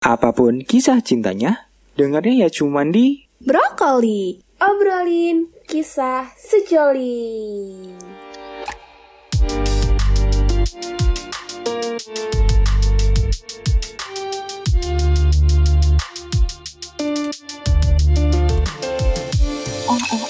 Apa 0.00 0.32
pun 0.32 0.64
kisah 0.64 1.04
cintanya, 1.04 1.68
dengarnya 1.92 2.44
ya 2.44 2.48
cuman 2.48 2.88
di 2.88 3.28
Brokoli, 3.44 4.40
obrolin 4.56 5.52
kisah 5.68 6.32
sejoli. 6.40 7.20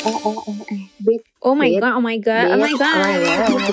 Oh 0.03 1.55
my 1.55 1.69
god, 1.79 1.93
oh 1.93 2.01
my 2.01 2.17
god, 2.17 2.47
oh 2.53 2.57
my 2.57 2.73
god. 2.79 2.97
Oh 3.13 3.59
my 3.59 3.73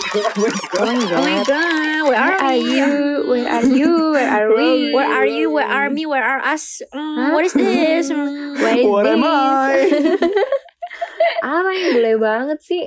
Oh 0.79 1.21
my 1.21 1.43
god, 1.43 2.09
where 2.09 2.19
are, 2.19 2.31
Where 2.31 2.43
are 2.43 2.57
we? 2.57 2.75
you? 2.75 3.23
Where 3.27 3.47
are 3.47 3.65
you? 3.65 4.11
Where 4.11 4.29
are 4.29 4.55
we? 4.55 4.93
Where 4.93 5.07
are 5.07 5.25
you? 5.25 5.51
Where 5.51 5.67
are 5.67 5.89
me? 5.89 6.05
Where 6.05 6.23
are 6.23 6.39
us? 6.41 6.81
Mm, 6.93 7.33
what 7.33 7.45
is 7.45 7.53
this? 7.53 8.11
Mm. 8.11 8.89
What 8.89 9.07
am 9.07 9.23
this? 9.23 10.19
Apa 11.37 11.69
yang 11.69 11.89
boleh 11.93 12.15
banget 12.17 12.59
sih? 12.59 12.83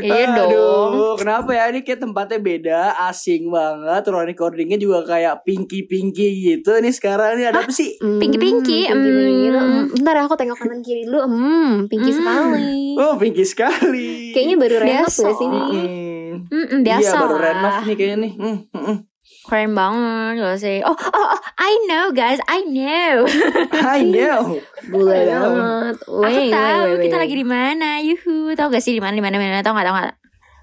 Iya 0.00 0.32
dong. 0.32 0.50
Aduh, 0.92 1.14
kenapa 1.14 1.50
ya 1.50 1.68
ini 1.68 1.80
kayak 1.80 2.00
tempatnya 2.00 2.38
beda, 2.38 2.80
asing 3.06 3.48
banget. 3.48 4.02
Ruang 4.06 4.26
recordingnya 4.26 4.76
juga 4.76 5.04
kayak 5.04 5.42
pinky-pinky 5.42 6.28
gitu. 6.46 6.72
Ini 6.72 6.90
sekarang 6.90 7.36
ini 7.36 7.44
ada 7.44 7.60
apa 7.60 7.70
sih? 7.70 7.98
Pinky 7.98 8.36
pinky. 8.36 8.86
Hmm, 8.86 8.96
pinky, 8.96 9.10
pinky 9.10 9.48
mm. 9.50 9.84
Bentar 9.92 10.14
ya, 10.14 10.22
aku 10.24 10.36
tengok 10.36 10.58
kanan 10.58 10.80
kiri 10.80 11.02
dulu. 11.04 11.20
Hmm, 11.24 11.70
pinky 11.86 12.10
Hmm. 12.10 12.18
sekali. 12.18 12.74
Oh, 12.94 13.14
pinky 13.16 13.44
sekali. 13.44 14.30
Kayaknya 14.30 14.56
baru 14.56 14.76
renov 14.78 14.94
Biasa. 15.06 15.22
gak 15.22 15.34
sih 15.34 15.46
ini? 15.46 15.82
Hmm. 16.40 16.80
Biasa 16.80 17.02
Iya, 17.02 17.20
baru 17.20 17.36
renov 17.36 17.76
nih 17.84 17.94
kayaknya 17.94 18.16
nih. 18.18 18.32
Hmm, 18.34 18.56
hmm, 18.70 18.84
hmm. 18.86 18.98
Keren 19.40 19.72
banget 19.72 20.32
gak 20.38 20.58
sih? 20.58 20.78
Oh, 20.80 20.94
oh, 20.94 21.26
oh, 21.26 21.39
I 21.60 21.72
know 21.84 22.08
guys, 22.10 22.40
I 22.48 22.64
know. 22.64 23.28
I 23.70 24.00
know. 24.16 24.56
Boleh 24.88 25.28
Ayo. 25.28 25.40
banget. 25.44 25.96
Aku 26.00 26.16
tahu 26.48 26.80
wait, 26.80 26.96
wait, 26.96 27.04
kita 27.04 27.16
wait. 27.20 27.22
lagi 27.28 27.34
di 27.36 27.44
mana. 27.44 27.88
Yuhu, 28.00 28.56
tahu 28.56 28.72
gak 28.72 28.80
sih 28.80 28.96
di 28.96 29.02
mana 29.04 29.12
di 29.12 29.20
mana 29.20 29.36
di 29.36 29.44
mana? 29.44 29.60
Tahu 29.60 29.76
gak 29.76 29.84
tahu 29.84 29.96
gak? 30.00 30.16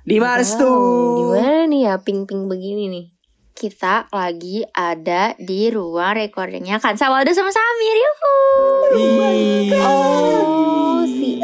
Di 0.03 0.17
mana 0.17 0.41
Wow, 0.41 0.57
tuh? 0.57 0.81
Di 1.13 1.23
mana 1.37 1.61
nih 1.67 1.81
ya 1.85 1.93
pink-pink 2.01 2.49
begini 2.49 2.89
nih? 2.89 3.05
Kita 3.53 4.09
lagi 4.09 4.65
ada 4.69 5.37
di 5.37 5.69
ruang 5.69 6.13
recordingnya 6.13 6.77
kan 6.77 6.93
Waldo 6.95 7.29
sama 7.29 7.49
Samir. 7.49 7.95
Yuhu. 7.97 8.33
Oh, 9.77 11.01
si 11.05 11.37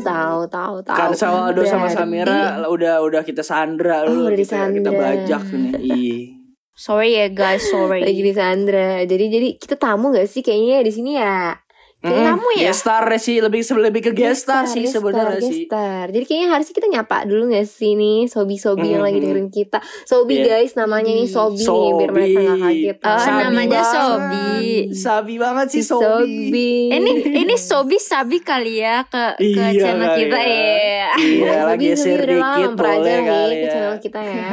tahu 0.00 0.40
tahu 0.48 0.76
tahu. 0.80 0.96
Kan 0.96 1.12
Sawaldo 1.12 1.64
sama 1.64 1.88
Samira 1.88 2.64
udah 2.64 3.04
udah 3.04 3.20
kita 3.24 3.44
sandra 3.44 4.08
Oh, 4.08 4.12
lu. 4.24 4.32
udah 4.32 4.38
kita, 4.40 4.72
kita 4.72 4.88
bajak 4.88 5.42
nih. 5.52 6.37
Sorry 6.78 7.10
ya 7.12 7.26
guys, 7.28 7.66
sorry. 7.66 8.00
lagi 8.00 8.22
di 8.22 8.30
Sandra. 8.30 9.02
Jadi 9.02 9.24
jadi 9.26 9.48
kita 9.58 9.74
tamu 9.74 10.14
gak 10.14 10.24
sih 10.24 10.40
kayaknya 10.40 10.78
di 10.80 10.92
sini 10.92 11.18
ya? 11.18 11.58
Mm-mm. 11.98 12.14
Kamu 12.22 12.46
ya? 12.54 12.70
Guest 12.70 12.86
star 12.86 13.02
sih 13.18 13.42
lebih 13.42 13.58
lebih 13.74 13.98
ke 14.00 14.12
guest 14.14 14.46
star 14.46 14.62
sih 14.64 14.86
sebenarnya 14.86 15.42
guest 15.42 15.50
sih. 15.50 15.66
star. 15.66 16.06
Jadi 16.06 16.22
kayaknya 16.22 16.48
harusnya 16.54 16.70
kita 16.72 16.86
nyapa 16.86 17.26
dulu 17.26 17.50
gak 17.50 17.66
sih 17.66 17.98
nih 17.98 18.30
sobi-sobi 18.30 18.94
yang 18.94 19.02
lagi 19.02 19.18
dengerin 19.18 19.50
kita. 19.50 19.82
Sobi 20.06 20.38
Iya. 20.38 20.62
guys 20.62 20.78
namanya 20.78 21.10
nih 21.10 21.26
sobi, 21.26 21.58
nih 21.58 21.66
Sobi. 21.66 21.98
biar 21.98 22.10
mereka 22.14 22.38
gak 22.38 22.58
kaget. 22.62 22.96
Oh, 23.02 23.18
Sabi 23.18 23.40
namanya 23.42 23.70
banget. 23.74 23.90
Sobi. 23.90 24.46
Sabi 24.94 25.34
banget 25.36 25.66
si 25.66 25.74
sih 25.74 25.84
Sobi. 25.90 26.06
sobi. 26.46 26.70
Ini 26.94 27.10
ini 27.34 27.54
Sobi 27.58 27.96
Sabi 27.98 28.36
kali 28.38 28.74
ya 28.78 29.02
ke 29.02 29.24
ke 29.34 29.42
Iya 29.42 29.82
channel 29.82 30.06
kali 30.06 30.18
kita 30.22 30.38
ya. 30.38 30.54
ya. 30.54 31.08
Iya, 31.18 31.50
Sobi, 31.50 31.66
lagi 31.66 31.88
lama 31.90 32.54
dikit 32.54 32.72
boleh 32.78 33.18
kali 33.26 33.50
ke 33.50 33.58
ya. 33.58 33.70
channel 33.74 33.96
kita 33.98 34.20
ya. 34.22 34.48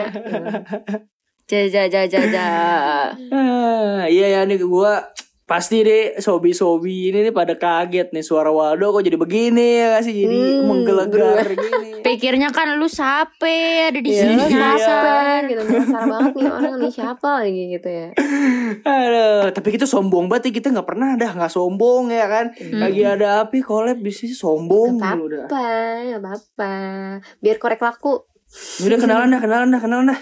Ja 1.46 1.62
ja 1.64 1.84
ja 1.86 2.02
ja 2.04 2.22
ja. 2.26 2.48
Ah, 3.30 4.02
iya 4.08 4.26
ya 4.32 4.42
nih 4.44 4.58
gua 4.60 5.06
pasti 5.46 5.86
deh 5.86 6.18
sobi-sobi 6.18 7.14
ini 7.14 7.22
nih 7.22 7.30
pada 7.30 7.54
kaget 7.54 8.10
nih 8.10 8.26
suara 8.26 8.50
Waldo 8.50 8.90
kok 8.90 9.06
jadi 9.06 9.14
begini 9.14 9.78
ya 9.78 9.86
gak 9.94 10.04
sih 10.04 10.14
jadi 10.18 10.34
Hmm, 10.36 10.66
menggelegar 10.66 11.46
gini. 11.48 11.90
Pikirnya 12.06 12.50
kan 12.50 12.74
lu 12.74 12.90
sape 12.90 13.54
ada 13.86 13.94
di 13.96 14.10
Iya, 14.10 14.26
sini 14.26 14.42
nyasar. 14.50 15.46
gitu 15.46 15.62
penasaran 15.64 16.06
banget 16.10 16.34
nih 16.36 16.50
orang 16.50 16.76
nih 16.76 16.90
siapa 16.92 17.30
lagi 17.40 17.64
gitu 17.72 17.90
ya. 17.92 18.08
Aduh, 18.84 19.46
tapi 19.52 19.70
kita 19.70 19.86
sombong 19.86 20.26
banget 20.26 20.50
ya, 20.50 20.54
kita 20.56 20.68
nggak 20.72 20.88
pernah 20.88 21.14
dah 21.14 21.32
nggak 21.32 21.52
sombong 21.52 22.10
ya 22.10 22.26
kan. 22.26 22.46
Lagi 22.58 23.02
ada 23.06 23.28
api 23.40 23.62
collab 23.62 24.02
bisnis 24.02 24.34
sombong 24.36 24.98
Gak 24.98 25.14
dulu 25.14 25.26
dah. 25.30 25.46
apa-apa, 25.46 25.70
gak 26.08 26.22
apa-apa. 26.22 26.74
Biar 27.38 27.58
korek 27.60 27.82
laku. 27.84 28.26
Udah 28.80 28.98
kenalan 28.98 29.30
dah, 29.30 29.38
kenalan 29.40 29.70
dah, 29.70 29.78
kenalan 29.80 30.06
dah. 30.10 30.20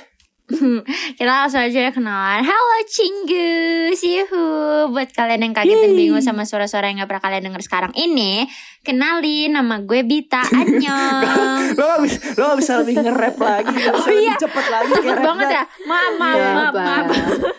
Kita 1.18 1.30
langsung 1.30 1.62
aja 1.62 1.80
ya 1.80 1.91
kenalan. 1.91 2.41
Halo 2.41 2.75
Cinggus, 2.86 4.00
yuhu. 4.00 4.46
Buat 4.91 5.09
kalian 5.12 5.50
yang 5.50 5.53
kaget 5.53 5.78
dan 5.80 5.94
bingung 5.94 6.22
sama 6.22 6.44
suara-suara 6.44 6.90
yang 6.90 7.02
gak 7.02 7.09
pernah 7.09 7.24
kalian 7.24 7.44
denger 7.50 7.62
sekarang 7.62 7.94
ini, 7.96 8.46
kenalin 8.81 9.53
nama 9.53 9.81
gue 9.81 10.02
Bita 10.03 10.44
Anyong. 10.46 11.74
Lo 11.80 11.84
gak 11.90 12.02
bisa, 12.06 12.18
lo 12.38 12.44
gak 12.53 12.59
bisa 12.62 12.74
lebih 12.80 12.96
nge-rap 13.02 13.38
lagi, 13.38 13.75
Oh 13.90 14.09
iya. 14.09 14.36
cepet 14.38 14.66
lagi 14.69 14.92
Cepet 14.94 15.18
banget 15.19 15.47
ya. 15.50 15.63
Maaf, 15.90 16.13
maaf, 16.16 16.38
apa. 16.69 16.81
maaf. 16.81 17.08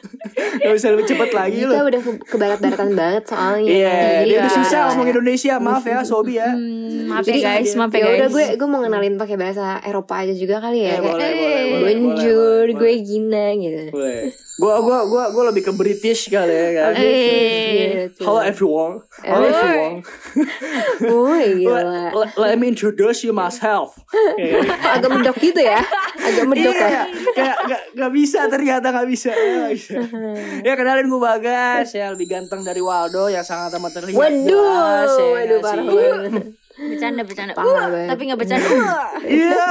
Gak 0.34 0.72
bisa 0.72 0.86
lebih 0.88 1.06
cepet 1.06 1.30
lagi 1.30 1.60
lo. 1.62 1.70
Kita 1.70 1.82
udah 1.84 2.00
ke, 2.20 2.34
barat-baratan 2.34 2.88
banget 2.92 3.24
soalnya. 3.26 3.68
Iya, 3.68 3.94
Jadi 3.94 4.24
dia 4.24 4.34
ya 4.34 4.40
udah 4.40 4.52
susah 4.52 4.64
udah. 4.76 4.88
ngomong 4.90 5.08
Indonesia, 5.08 5.54
maaf 5.58 5.84
ya 5.84 5.98
Sobi 6.02 6.34
ya. 6.34 6.50
Hmm, 6.50 7.06
maaf 7.06 7.22
Jadi, 7.22 7.38
ya 7.38 7.46
guys, 7.54 7.70
maaf 7.74 7.90
ya 7.90 7.96
Ya 7.96 8.04
guys. 8.04 8.14
udah 8.16 8.28
gue 8.30 8.44
gue 8.54 8.68
mau 8.68 8.80
ngenalin 8.80 9.14
pakai 9.14 9.36
bahasa 9.36 9.64
Eropa 9.80 10.14
aja 10.18 10.32
juga 10.32 10.56
kali 10.58 10.78
ya. 10.80 10.88
Eh, 10.88 10.90
Kayak, 10.94 11.02
boleh, 11.04 11.30
boleh, 11.30 11.54
eh, 11.54 11.64
boleh, 11.72 11.94
Bonjour, 11.94 12.64
boleh, 12.64 12.74
gue 12.74 12.90
boleh. 12.90 12.98
Gina 13.00 13.44
gitu. 13.54 13.82
Boleh. 13.90 14.22
Gua 14.54 14.78
gua 14.78 15.02
gua 15.02 15.24
gua 15.28 15.50
lebih 15.50 15.66
ke 15.66 15.72
British 15.74 16.30
kali 16.30 16.54
ya 16.54 16.70
kan. 16.76 16.92
Eh. 16.94 18.06
gitu. 18.06 18.22
Hello 18.22 18.38
everyone. 18.38 19.02
Hello 19.18 19.42
Eh. 19.42 19.50
everyone. 19.50 19.96
Woi, 21.00 21.42
Let, 21.58 21.58
gila. 21.58 21.82
let- 22.36 22.54
me 22.54 22.68
introduce 22.68 23.22
you 23.22 23.32
myself. 23.32 23.98
Agak 24.94 25.10
medok 25.10 25.34
gitu 25.36 25.58
ya. 25.58 25.82
Agak 26.16 26.46
medok 26.46 26.70
Iya, 26.70 26.86
ya. 26.86 27.02
kayak 27.34 27.56
gak, 27.66 27.82
gak 27.98 28.12
bisa 28.14 28.46
ternyata 28.46 28.86
gak 28.90 29.08
bisa. 29.10 29.34
Gak 29.34 29.70
bisa. 29.74 29.98
Ya 30.60 30.72
kenalin 30.74 31.06
gue 31.06 31.18
Bagas, 31.18 31.88
ya 31.90 32.08
lebih 32.08 32.26
ganteng 32.26 32.60
dari 32.60 32.78
Waldo 32.78 33.26
yang 33.26 33.42
sangat 33.42 33.76
amat 33.76 33.92
terlihat. 33.94 34.16
Waduh, 34.16 34.44
jelas, 34.44 35.10
ya 35.12 35.24
waduh 35.24 35.46
nggak 35.54 35.62
parah 35.62 35.84
banget. 35.84 36.44
Bercanda, 36.74 37.22
bercanda. 37.22 37.52
Parah 37.54 37.70
Wah, 37.70 37.86
banget. 37.86 38.08
tapi 38.10 38.22
gak 38.26 38.34
bercanda. 38.36 38.66
Iya. 39.22 39.70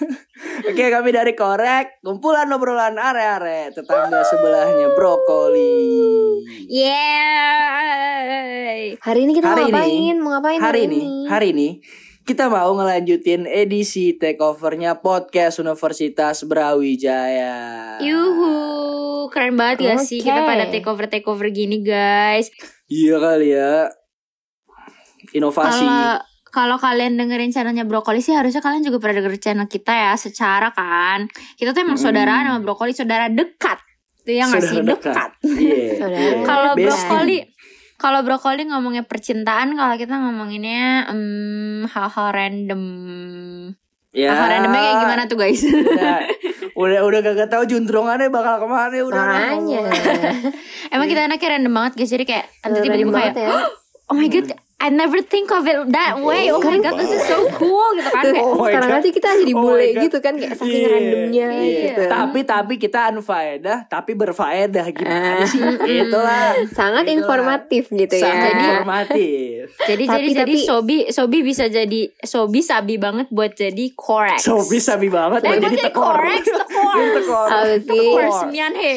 Oke, 0.68 0.84
kami 0.88 1.10
dari 1.10 1.32
Korek, 1.32 2.00
kumpulan 2.00 2.48
obrolan 2.48 2.96
are-are 2.96 3.68
tetangga 3.70 4.24
sebelahnya 4.24 4.88
brokoli. 4.90 6.40
Yeay. 7.68 8.96
Hari 8.98 9.20
ini 9.20 9.32
kita 9.32 9.46
Hari 9.46 9.62
mau 9.62 9.68
ini- 9.68 9.72
ngapain? 9.74 10.16
Mau 10.18 10.30
ngapain 10.32 10.60
Hari 10.60 10.80
ini, 10.82 11.00
hari 11.26 11.46
ini 11.52 11.68
kita 12.28 12.52
mau 12.52 12.68
ngelanjutin 12.76 13.48
edisi 13.48 14.12
takeovernya 14.12 15.00
podcast 15.00 15.64
Universitas 15.64 16.44
Brawijaya. 16.44 17.96
Yuhu, 18.04 18.52
keren 19.32 19.56
banget 19.56 19.88
gak 19.88 20.04
sih 20.04 20.20
Oke. 20.20 20.28
kita 20.28 20.44
pada 20.44 20.68
takeover 20.68 21.08
takeover 21.08 21.48
gini 21.48 21.80
guys. 21.80 22.52
Iya 22.84 23.16
kali 23.16 23.56
ya. 23.56 23.88
Inovasi. 25.32 25.88
Kalau 25.88 26.20
kalau 26.48 26.76
kalian 26.76 27.16
dengerin 27.16 27.48
channelnya 27.48 27.88
Brokoli 27.88 28.20
sih 28.20 28.36
harusnya 28.36 28.60
kalian 28.60 28.84
juga 28.84 29.00
pernah 29.00 29.24
denger 29.24 29.40
channel 29.40 29.64
kita 29.64 29.92
ya 29.92 30.12
secara 30.12 30.68
kan. 30.68 31.32
Kita 31.56 31.72
tuh 31.72 31.80
emang 31.80 31.96
Hmm. 31.96 32.12
saudara 32.12 32.44
sama 32.44 32.60
Brokoli 32.60 32.92
saudara 32.92 33.32
dekat. 33.32 33.80
Itu 34.20 34.36
yang 34.36 34.52
nggak 34.52 34.64
sih 34.68 34.84
Saudara 34.84 34.92
dekat. 34.92 35.30
Iya. 35.48 35.92
Saudara. 36.04 36.44
Kalau 36.44 36.72
Bestie. 36.76 36.92
Brokoli 36.92 37.38
kalau 37.98 38.22
Brokoli 38.22 38.62
ngomongnya 38.70 39.02
percintaan, 39.02 39.74
kalau 39.74 39.98
kita 39.98 40.14
ngomonginnya 40.14 41.10
em, 41.10 41.82
hal-hal 41.90 42.28
random. 42.30 42.82
Ya. 44.14 44.30
Hal-hal 44.30 44.48
randomnya 44.54 44.80
kayak 44.80 44.98
gimana 45.02 45.22
tuh 45.26 45.38
guys? 45.38 45.62
Udah, 46.78 47.02
udah 47.02 47.20
udah 47.20 47.32
gak 47.34 47.50
tahu 47.50 47.66
juntrungannya 47.66 48.30
bakal 48.30 48.62
ke 48.62 48.66
mana 48.70 48.98
udah. 49.02 49.18
Makanya. 49.18 49.80
Emang 50.94 51.10
kita 51.10 51.26
anaknya 51.26 51.58
random 51.58 51.74
banget 51.74 51.92
guys. 51.98 52.10
Jadi 52.14 52.24
kayak 52.24 52.46
nanti 52.62 52.78
tiba-tiba 52.86 53.10
kayak 53.12 53.34
ya. 53.34 53.50
Oh 54.08 54.16
my 54.16 54.24
god, 54.32 54.56
I 54.78 54.90
never 54.90 55.18
think 55.20 55.50
of 55.50 55.66
it 55.66 55.90
that 55.90 56.22
way. 56.22 56.54
Oh 56.54 56.62
my 56.62 56.78
god, 56.78 56.94
this 56.94 57.10
is 57.10 57.26
so 57.26 57.50
cool 57.58 57.82
gitu 57.92 58.08
kan. 58.08 58.22
Kayak, 58.24 58.38
Oh 58.40 58.54
my 58.54 58.70
Sekarang 58.70 58.88
God. 58.88 59.00
aja 59.00 59.10
kita 59.10 59.28
jadi 59.36 59.52
Oh 59.52 59.60
bule 59.60 59.86
gitu 59.98 60.16
kan 60.16 60.32
kayak 60.32 60.54
saking 60.54 60.70
Iya, 60.70 60.86
randomnya 60.88 61.46
iya. 61.50 61.80
gitu. 61.82 62.02
Tapi 62.06 62.40
tapi 62.44 62.74
kita 62.76 63.00
unfaedah 63.10 63.78
tapi 63.84 64.12
berfaedah 64.14 64.86
gimana 64.88 65.28
Ah. 65.34 65.42
sih? 65.44 65.58
Itulah. 65.98 66.62
Sangat 66.70 67.04
Itulah. 67.04 67.18
informatif 67.18 67.90
gitu 67.90 68.14
ya. 68.14 68.22
Sangat 68.24 68.52
informatif. 68.54 69.62
jadi 69.80 70.04
Tapi- 70.04 70.14
jadi 70.14 70.28
jadi 70.36 70.54
tapi- 70.54 70.62
Sobi 70.64 70.96
Sobi 71.10 71.38
bisa 71.42 71.64
jadi 71.66 72.00
Sobi 72.20 72.60
sabi 72.60 72.94
banget 72.96 73.26
buat 73.28 73.52
jadi 73.52 73.84
correct. 73.92 74.40
So 74.40 74.62
bisa 74.62 74.94
banget 74.94 75.42
buat 75.42 75.58
jadi 75.58 75.64
jadi 75.64 75.76
tekor. 75.84 76.14
correct, 76.14 76.46
tekor. 76.46 77.46
Jadi 77.50 77.82
tekor. 77.82 78.30
Sembilan 78.38 78.72
he. 78.76 78.94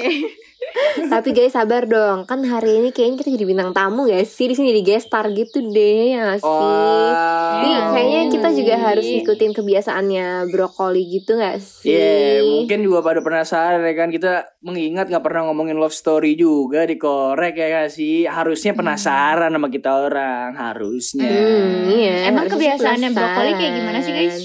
Tapi 0.92 1.30
guys 1.32 1.56
sabar 1.56 1.84
dong. 1.84 2.24
Kan 2.24 2.44
hari 2.44 2.80
ini 2.80 2.90
kayaknya 2.92 3.24
kita 3.24 3.30
jadi 3.36 3.46
bintang 3.48 3.72
tamu 3.72 4.08
gak 4.08 4.24
sih 4.24 4.48
di 4.48 4.56
sini 4.56 4.72
di 4.72 4.84
guest 4.84 5.08
star 5.08 5.28
gitu 5.32 5.60
deh 5.62 6.16
ya 6.16 6.36
gak 6.36 6.40
sih? 6.40 6.48
Wah. 6.48 7.64
Nih 7.64 7.76
kayaknya 7.92 8.22
kita 8.30 8.50
juga 8.52 8.74
Iya. 8.76 8.84
harus 8.88 9.06
ngikutin 9.06 9.52
kebiasaannya 9.52 10.28
brokoli 10.48 11.04
gitu 11.10 11.36
gak 11.36 11.58
sih? 11.60 11.92
Iya, 11.92 12.44
mungkin 12.46 12.80
juga 12.84 13.00
pada 13.02 13.20
penasaran 13.20 13.82
ya 13.82 13.94
kan 13.94 14.10
kita 14.14 14.32
mengingat 14.62 15.10
nggak 15.10 15.24
pernah 15.26 15.50
ngomongin 15.50 15.76
love 15.76 15.92
story 15.92 16.38
juga 16.38 16.86
dikorek 16.86 17.58
ya 17.58 17.68
gak 17.82 17.90
sih? 17.92 18.24
Harusnya 18.24 18.72
penasaran 18.72 19.52
sama 19.52 19.68
kita 19.68 19.90
orang, 19.92 20.56
harusnya. 20.56 21.28
Hmm, 21.28 21.92
iya. 21.92 22.30
Emang 22.30 22.48
harusnya 22.48 22.78
kebiasaannya 22.78 23.10
brokoli 23.12 23.52
kayak 23.58 23.74
gimana 23.76 24.00
sih, 24.00 24.14
guys? 24.14 24.36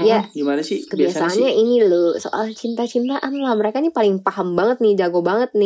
Ya, 0.00 0.18
gimana 0.32 0.60
sih? 0.60 0.82
Kebiasaannya 0.84 1.50
sih? 1.50 1.60
ini 1.60 1.84
loh 1.84 2.16
soal 2.16 2.50
cinta-cintaan 2.52 3.32
lah 3.36 3.54
mereka 3.54 3.80
nih 3.80 3.92
paling 3.92 4.20
paham 4.20 4.52
banget 4.56 4.80
nih 4.82 4.96
jago 4.96 5.20
banget 5.20 5.52
nih 5.52 5.59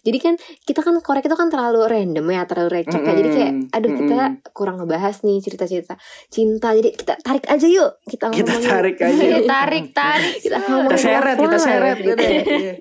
jadi 0.00 0.18
kan 0.18 0.34
kita 0.60 0.80
kan 0.80 0.94
korek 0.98 1.22
itu 1.22 1.32
kan 1.32 1.46
terlalu 1.46 1.84
random 1.84 2.26
ya 2.26 2.42
terlalu 2.44 2.70
receh 2.76 2.96
kan. 2.96 3.14
jadi 3.14 3.28
kayak 3.28 3.52
aduh 3.70 3.90
kita 3.92 4.14
mm-mm. 4.18 4.50
kurang 4.50 4.76
ngebahas 4.76 5.16
nih 5.20 5.38
cerita-cerita 5.38 5.94
cinta 6.28 6.72
jadi 6.72 6.90
kita 6.90 7.14
tarik 7.18 7.46
aja 7.46 7.66
yuk 7.66 7.90
kita 8.04 8.26
Kita 8.28 8.50
ngomongin- 8.50 8.68
tarik 8.68 8.96
aja. 8.98 9.22
Iya, 9.22 9.38
tarik 9.44 9.84
tarik. 9.90 10.34
kita 10.38 10.58
Kita 10.58 10.96
seret, 10.96 11.36
kita 11.36 11.58
seret 11.58 11.96
gitu. 11.98 12.14
gitu. 12.14 12.24
Iya. 12.50 12.74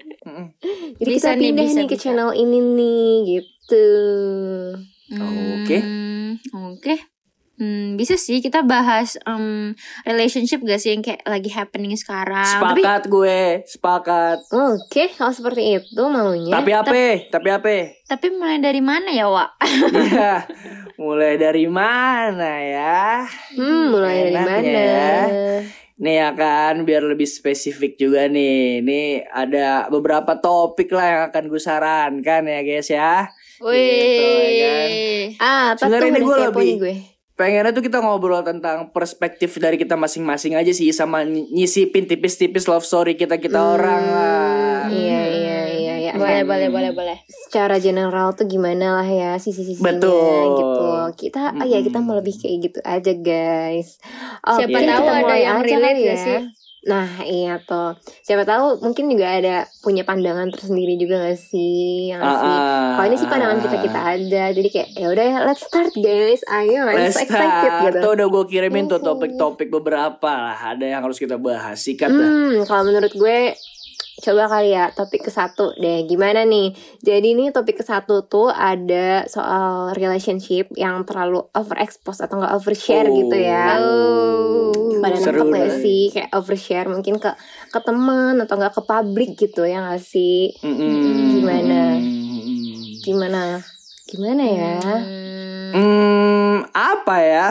Jadi 0.95 1.09
Bisa 1.09 1.27
kita 1.27 1.31
nih, 1.31 1.43
pindah 1.45 1.65
bisa, 1.65 1.75
nih 1.75 1.85
ke 1.85 1.95
bisa. 1.95 2.03
channel 2.03 2.29
ini 2.33 2.57
nih 2.59 3.11
gitu 3.31 3.85
Oke. 5.09 5.77
Hmm, 5.81 6.37
Oke. 6.69 6.95
Hmm, 7.59 7.93
bisa 7.93 8.15
sih 8.15 8.39
kita 8.39 8.63
bahas 8.63 9.19
em, 9.21 9.75
relationship 10.01 10.63
gak 10.63 10.79
sih 10.79 10.95
yang 10.95 11.03
kayak 11.03 11.19
lagi 11.23 11.51
happening 11.51 11.91
sekarang. 11.93 12.39
Tapi 12.39 12.79
Sepakat 12.79 13.03
gue, 13.05 13.41
sepakat. 13.67 14.37
oke 14.47 15.03
kalau 15.13 15.29
seperti 15.29 15.75
itu 15.75 16.01
maunya 16.01 16.55
Tapi 16.55 16.71
apa? 16.71 16.91
Tapi 17.27 17.49
apa? 17.51 17.69
tapi 18.01 18.25
mulai 18.31 18.57
dari 18.57 18.79
mana 18.79 19.11
ya, 19.11 19.27
Wak? 19.27 19.49
Iya. 19.91 20.33
Mulai 20.97 21.35
dari 21.35 21.67
mana 21.67 22.51
ya? 22.57 23.27
hmm 23.53 23.83
mulai 23.89 24.15
dari 24.17 24.31
Enak 24.31 24.47
mana 24.47 24.79
ya. 24.79 25.17
Nih 25.99 26.15
ya 26.17 26.31
kan, 26.31 26.75
biar 26.81 27.03
lebih 27.03 27.27
spesifik 27.27 27.95
juga 27.95 28.25
nih. 28.25 28.79
Nih 28.79 29.07
ada 29.25 29.87
beberapa 29.89 30.31
topik 30.33 30.87
lah 30.89 31.05
yang 31.05 31.23
akan 31.27 31.43
gue 31.45 31.59
sarankan 31.59 32.43
ya 32.45 32.59
guys 32.61 32.87
ya. 32.87 33.27
Wih. 33.59 34.47
ya 34.55 34.71
kan. 34.71 34.89
ah 35.37 35.65
apa 35.69 35.79
Sebenarnya 35.81 36.09
ini 36.09 36.19
gue 36.21 36.37
lebih- 36.41 36.77
gue 36.79 36.95
Pengennya 37.39 37.71
tuh 37.71 37.79
kita 37.79 38.03
ngobrol 38.03 38.43
tentang 38.43 38.91
perspektif 38.91 39.55
dari 39.55 39.79
kita 39.79 39.95
masing-masing 39.95 40.59
aja 40.59 40.75
sih 40.75 40.91
sama 40.91 41.23
ny- 41.23 41.47
nyisipin 41.49 42.03
tipis-tipis 42.03 42.67
love 42.67 42.83
story 42.83 43.15
kita-kita 43.15 43.55
orang 43.55 44.03
lah. 44.03 44.79
iya 44.91 45.23
iya 45.23 45.59
iya 45.71 45.93
iya 45.95 46.11
Boleh, 46.11 46.43
Kayak 46.43 46.45
boleh, 46.45 46.67
boleh, 46.67 46.91
boleh. 46.91 47.17
secara 47.47 47.79
general 47.79 48.35
tuh 48.35 48.43
gimana 48.43 48.99
lah 48.99 49.07
ya 49.07 49.31
sisi-sisinya 49.37 49.87
Betul. 49.87 50.43
gitu. 50.51 50.83
Kita 51.15 51.55
oh 51.55 51.63
ya 51.63 51.79
kita 51.79 52.03
mau 52.03 52.19
lebih 52.19 52.35
kayak 52.35 52.57
gitu 52.59 52.79
aja 52.83 53.13
guys. 53.15 54.03
Oke, 54.43 54.67
Siapa 54.67 54.75
kita 54.75 54.93
tahu 54.97 55.07
ada 55.07 55.35
yang 55.35 55.57
relate 55.63 55.99
gak 56.03 56.19
sih? 56.19 56.37
Nah 56.81 57.03
iya 57.21 57.59
tuh 57.59 57.99
Siapa 58.21 58.43
tahu 58.43 58.79
mungkin 58.79 59.11
juga 59.11 59.27
ada 59.33 59.55
punya 59.79 60.01
pandangan 60.01 60.47
tersendiri 60.47 60.95
juga 60.95 61.19
gak 61.21 61.35
sih 61.35 62.07
yang 62.07 62.19
Ah, 62.19 62.31
sih. 62.31 62.47
ah. 62.47 62.89
Kalau 62.95 63.05
ini 63.05 63.17
sih 63.17 63.27
pandangan 63.27 63.59
kita 63.59 63.77
kita 63.81 63.99
aja 63.99 64.43
Jadi 64.49 64.69
kayak 64.69 64.89
ya 64.93 65.07
udah 65.09 65.25
ya, 65.25 65.37
let's 65.43 65.59
start 65.61 65.91
guys 65.93 66.39
Ayo 66.45 66.87
Let's 66.87 67.13
so 67.13 67.21
excited 67.21 67.51
start. 67.67 67.83
gitu 67.85 67.97
Tuh 67.99 68.11
udah 68.13 68.27
gue 68.29 68.43
kirimin 68.47 68.85
tuh 68.85 68.97
Mhm. 68.97 69.05
topik-topik 69.05 69.67
beberapa 69.69 70.31
lah. 70.31 70.57
Ada 70.69 70.85
yang 70.87 71.01
harus 71.01 71.17
kita 71.17 71.35
bahas. 71.35 71.77
Sikat 71.77 72.07
dah. 72.07 72.15
Hmm, 72.21 72.63
kalau 72.63 72.83
menurut 72.85 73.11
gue 73.11 73.37
coba 74.19 74.51
kali 74.51 74.75
ya 74.75 74.91
topik 74.91 75.25
ke 75.25 75.31
satu 75.31 75.71
deh. 75.75 76.03
Gimana 76.05 76.43
nih? 76.43 76.75
Jadi 76.99 77.33
ini 77.33 77.49
topik 77.49 77.79
ke 77.79 77.85
satu 77.87 78.27
tuh 78.27 78.51
ada 78.51 79.23
soal 79.25 79.95
relationship 79.95 80.69
yang 80.75 81.07
terlalu 81.07 81.43
overexpose 81.55 82.19
atau 82.21 82.39
enggak 82.39 82.53
overshare 82.55 83.07
Oh. 83.07 83.15
gitu 83.15 83.35
ya. 83.39 83.65
Oh. 83.79 84.99
Pada 84.99 85.15
nangkep 85.15 85.47
gak 85.47 85.71
sih 85.79 86.11
kayak 86.11 86.29
overshare 86.35 86.91
mungkin 86.91 87.23
ke 87.23 87.31
ke 87.71 87.79
teman 87.79 88.35
atau 88.43 88.59
enggak 88.59 88.75
ke 88.75 88.81
publik 88.83 89.31
gitu 89.39 89.63
ya 89.63 89.79
gak 89.87 90.03
sih? 90.03 90.51
Mm-mm. 90.59 91.39
Gimana? 91.39 91.79
Mm-mm. 91.95 92.99
Gimana? 92.99 93.63
Gimana 94.05 94.43
ya? 94.43 94.77
Hmm. 94.83 95.28
Hmm, 95.71 96.55
apa 96.69 97.15
ya? 97.19 97.47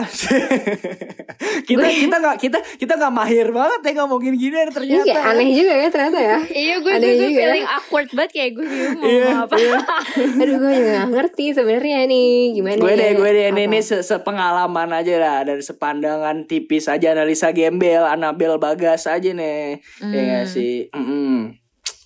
kita 1.68 1.86
kita 1.86 2.16
nggak 2.16 2.36
kita 2.38 2.58
kita 2.74 2.92
nggak 2.94 3.10
mahir 3.10 3.48
banget 3.48 3.80
ya 3.80 3.92
ngomongin 3.98 4.34
gini 4.34 4.56
Ini 4.56 4.70
ternyata. 4.70 5.04
kayak 5.04 5.24
aneh 5.28 5.48
juga 5.50 5.74
ya 5.74 5.88
ternyata 5.88 6.18
ya. 6.18 6.38
Iya 6.60 6.74
gue 6.78 6.92
Ada 6.92 6.98
gue, 7.00 7.12
gue 7.12 7.28
juga. 7.28 7.38
feeling 7.40 7.66
awkward 7.68 8.08
banget 8.10 8.30
kayak 8.32 8.50
gue 8.52 8.64
bingung 8.64 8.96
mau 8.96 9.06
Iya, 9.06 9.24
ngomong 9.24 9.42
apa. 9.44 9.56
Aduh 10.40 10.56
gue 10.56 10.72
juga 10.74 10.90
gak 10.94 11.08
ngerti 11.08 11.44
sebenarnya 11.52 11.98
nih 12.04 12.28
gimana 12.52 12.78
gue 12.78 12.90
ya. 12.90 12.96
deh, 12.96 13.10
gue 13.14 13.30
deh 13.30 13.46
ini, 13.46 13.62
Apa? 13.62 13.68
ini 13.68 13.78
se- 13.80 14.02
sepengalaman 14.02 14.90
aja 14.90 15.14
lah 15.16 15.38
dari 15.44 15.62
sepandangan 15.62 16.36
tipis 16.44 16.86
aja 16.86 17.12
analisa 17.12 17.50
gembel, 17.50 18.02
Anabel 18.02 18.56
Bagas 18.56 19.04
aja 19.04 19.30
nih, 19.30 19.78
ya 20.00 20.20
nggak 20.20 20.42
Hmm. 20.42 20.50
sih. 20.50 20.76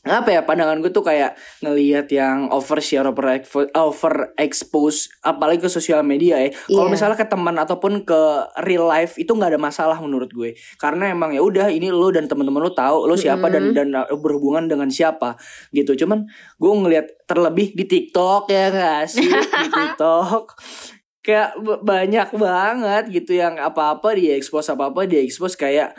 Apa 0.02 0.34
ya 0.34 0.42
pandangan 0.42 0.82
gue 0.82 0.90
tuh 0.90 1.06
kayak 1.06 1.38
ngelihat 1.62 2.10
yang 2.10 2.50
overshare, 2.50 3.06
over 3.06 3.38
over 3.78 4.34
expose, 4.34 5.06
apalagi 5.22 5.62
ke 5.62 5.70
sosial 5.70 6.02
media 6.02 6.42
ya. 6.42 6.50
Kalau 6.66 6.90
Iya. 6.90 6.94
misalnya 6.98 7.16
ke 7.22 7.26
teman 7.30 7.54
ataupun 7.54 8.02
ke 8.02 8.20
real 8.66 8.90
life 8.90 9.14
itu 9.14 9.30
nggak 9.30 9.54
ada 9.54 9.62
masalah 9.62 10.02
menurut 10.02 10.34
gue, 10.34 10.58
karena 10.74 11.14
emang 11.14 11.30
ya 11.30 11.38
udah 11.38 11.70
ini 11.70 11.94
lo 11.94 12.10
dan 12.10 12.26
teman-teman 12.26 12.66
lo 12.66 12.74
tahu 12.74 13.06
lo 13.06 13.14
siapa 13.14 13.46
dan 13.46 13.70
dan 13.70 13.94
uh, 13.94 14.10
berhubungan 14.18 14.66
dengan 14.66 14.90
siapa 14.90 15.38
gitu. 15.70 15.94
Cuman 15.94 16.26
gue 16.58 16.72
ngelihat 16.82 17.06
terlebih 17.30 17.70
di 17.70 17.86
TikTok 17.86 18.50
ya 18.50 18.74
nggak 18.74 19.02
sih 19.06 19.30
di 19.30 19.68
TikTok 19.78 20.58
kayak 21.22 21.54
banyak 21.86 22.28
banget 22.34 23.04
gitu 23.14 23.38
yang 23.38 23.54
apa-apa 23.54 24.18
di 24.18 24.34
expose 24.34 24.74
apa-apa 24.74 25.06
di 25.06 25.22
expose 25.22 25.54
kayak 25.54 25.94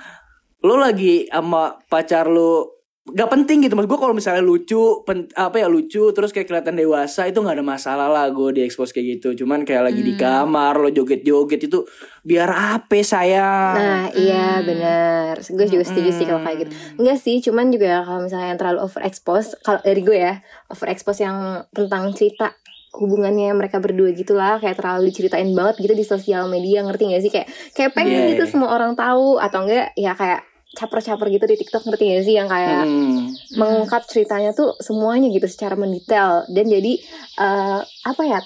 lo 0.60 0.76
lagi 0.76 1.32
sama 1.32 1.80
pacar 1.88 2.28
lo 2.28 2.83
gak 3.04 3.28
penting 3.28 3.60
gitu 3.60 3.76
mas 3.76 3.84
gue 3.84 4.00
kalau 4.00 4.16
misalnya 4.16 4.40
lucu 4.40 5.04
pen- 5.04 5.28
apa 5.36 5.60
ya 5.60 5.68
lucu 5.68 6.16
terus 6.16 6.32
kayak 6.32 6.48
kelihatan 6.48 6.80
dewasa 6.80 7.28
itu 7.28 7.36
nggak 7.36 7.60
ada 7.60 7.66
masalah 7.68 8.08
lah 8.08 8.32
gue 8.32 8.56
di 8.56 8.62
expose 8.64 8.96
kayak 8.96 9.20
gitu. 9.20 9.44
Cuman 9.44 9.68
kayak 9.68 9.92
lagi 9.92 10.00
di 10.00 10.16
kamar 10.16 10.80
lo 10.80 10.88
joget-joget 10.88 11.68
itu 11.68 11.84
biar 12.24 12.48
apa 12.48 12.96
sayang? 13.04 13.76
Nah 13.76 14.04
iya 14.16 14.64
benar 14.64 15.36
Gue 15.44 15.68
juga 15.68 15.84
setuju 15.84 16.16
sih 16.16 16.24
kalau 16.24 16.40
kayak 16.40 16.64
gitu. 16.64 16.72
Enggak 16.96 17.18
sih 17.20 17.44
cuman 17.44 17.76
juga 17.76 18.08
kalau 18.08 18.24
misalnya 18.24 18.48
yang 18.56 18.60
terlalu 18.60 18.80
overexpose 18.82 19.60
Kalau 19.60 19.84
dari 19.84 20.00
gue 20.00 20.18
ya 20.18 20.34
Overexpose 20.72 21.20
yang 21.20 21.38
tentang 21.76 22.08
cerita 22.16 22.56
hubungannya 22.94 23.52
mereka 23.52 23.82
berdua 23.82 24.14
gitulah 24.14 24.62
kayak 24.62 24.80
terlalu 24.80 25.10
diceritain 25.10 25.50
banget 25.52 25.82
gitu 25.82 25.92
di 25.92 26.06
sosial 26.06 26.48
media 26.48 26.86
ngerti 26.88 27.12
gak 27.12 27.24
sih? 27.26 27.32
Kayak 27.36 27.48
kayak 27.76 27.92
pengen 27.92 28.16
Iya, 28.16 28.30
gitu 28.38 28.44
iya. 28.48 28.52
semua 28.54 28.70
orang 28.72 28.96
tahu 28.96 29.42
atau 29.42 29.68
enggak 29.68 29.92
ya 29.98 30.14
kayak 30.16 30.53
caper-caper 30.74 31.30
gitu 31.30 31.46
di 31.46 31.56
TikTok 31.56 31.84
ngerti 31.84 32.04
gak 32.12 32.24
sih 32.24 32.36
yang 32.36 32.48
kayak 32.48 32.84
Hmm. 32.84 33.30
mengungkap 33.52 34.04
ceritanya 34.04 34.52
tuh 34.52 34.74
semuanya 34.78 35.30
gitu 35.30 35.46
secara 35.46 35.74
mendetail 35.74 36.46
dan 36.48 36.66
jadi 36.66 36.94
eh, 37.36 37.80
apa 38.04 38.24
ya 38.24 38.42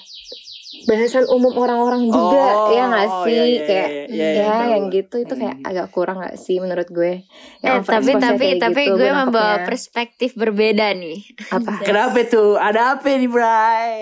bahasan 0.80 1.24
umum 1.26 1.50
orang-orang 1.54 2.06
juga 2.06 2.44
Oh, 2.54 2.70
ya 2.70 2.84
nggak 2.86 3.08
oh, 3.10 3.24
sih 3.24 3.34
iya, 3.34 3.44
iya, 3.44 3.64
kayak 3.66 3.88
iya, 3.88 4.06
iya, 4.06 4.28
ya 4.30 4.48
tahu. 4.54 4.68
yang 4.68 4.84
gitu 4.90 5.16
itu 5.18 5.34
kayak 5.34 5.56
Hmm. 5.56 5.66
agak 5.66 5.86
kurang 5.90 6.16
nggak 6.18 6.36
sih 6.36 6.56
menurut 6.56 6.88
gue 6.88 7.12
Eh, 7.14 7.24
yang 7.60 7.80
tapi 7.80 8.12
overexpose-nya 8.12 8.20
tapi 8.22 8.46
kayak 8.46 8.60
tapi 8.62 8.82
gitu, 8.84 8.94
gue 8.94 9.10
membawa 9.10 9.54
perspektif 9.64 10.30
berbeda 10.34 10.86
nih. 10.94 11.18
apa 11.50 11.70
kenapa 11.88 12.20
tuh 12.24 12.56
ada 12.56 12.94
apa 12.94 13.08
nih 13.10 13.26
Bray 13.26 13.92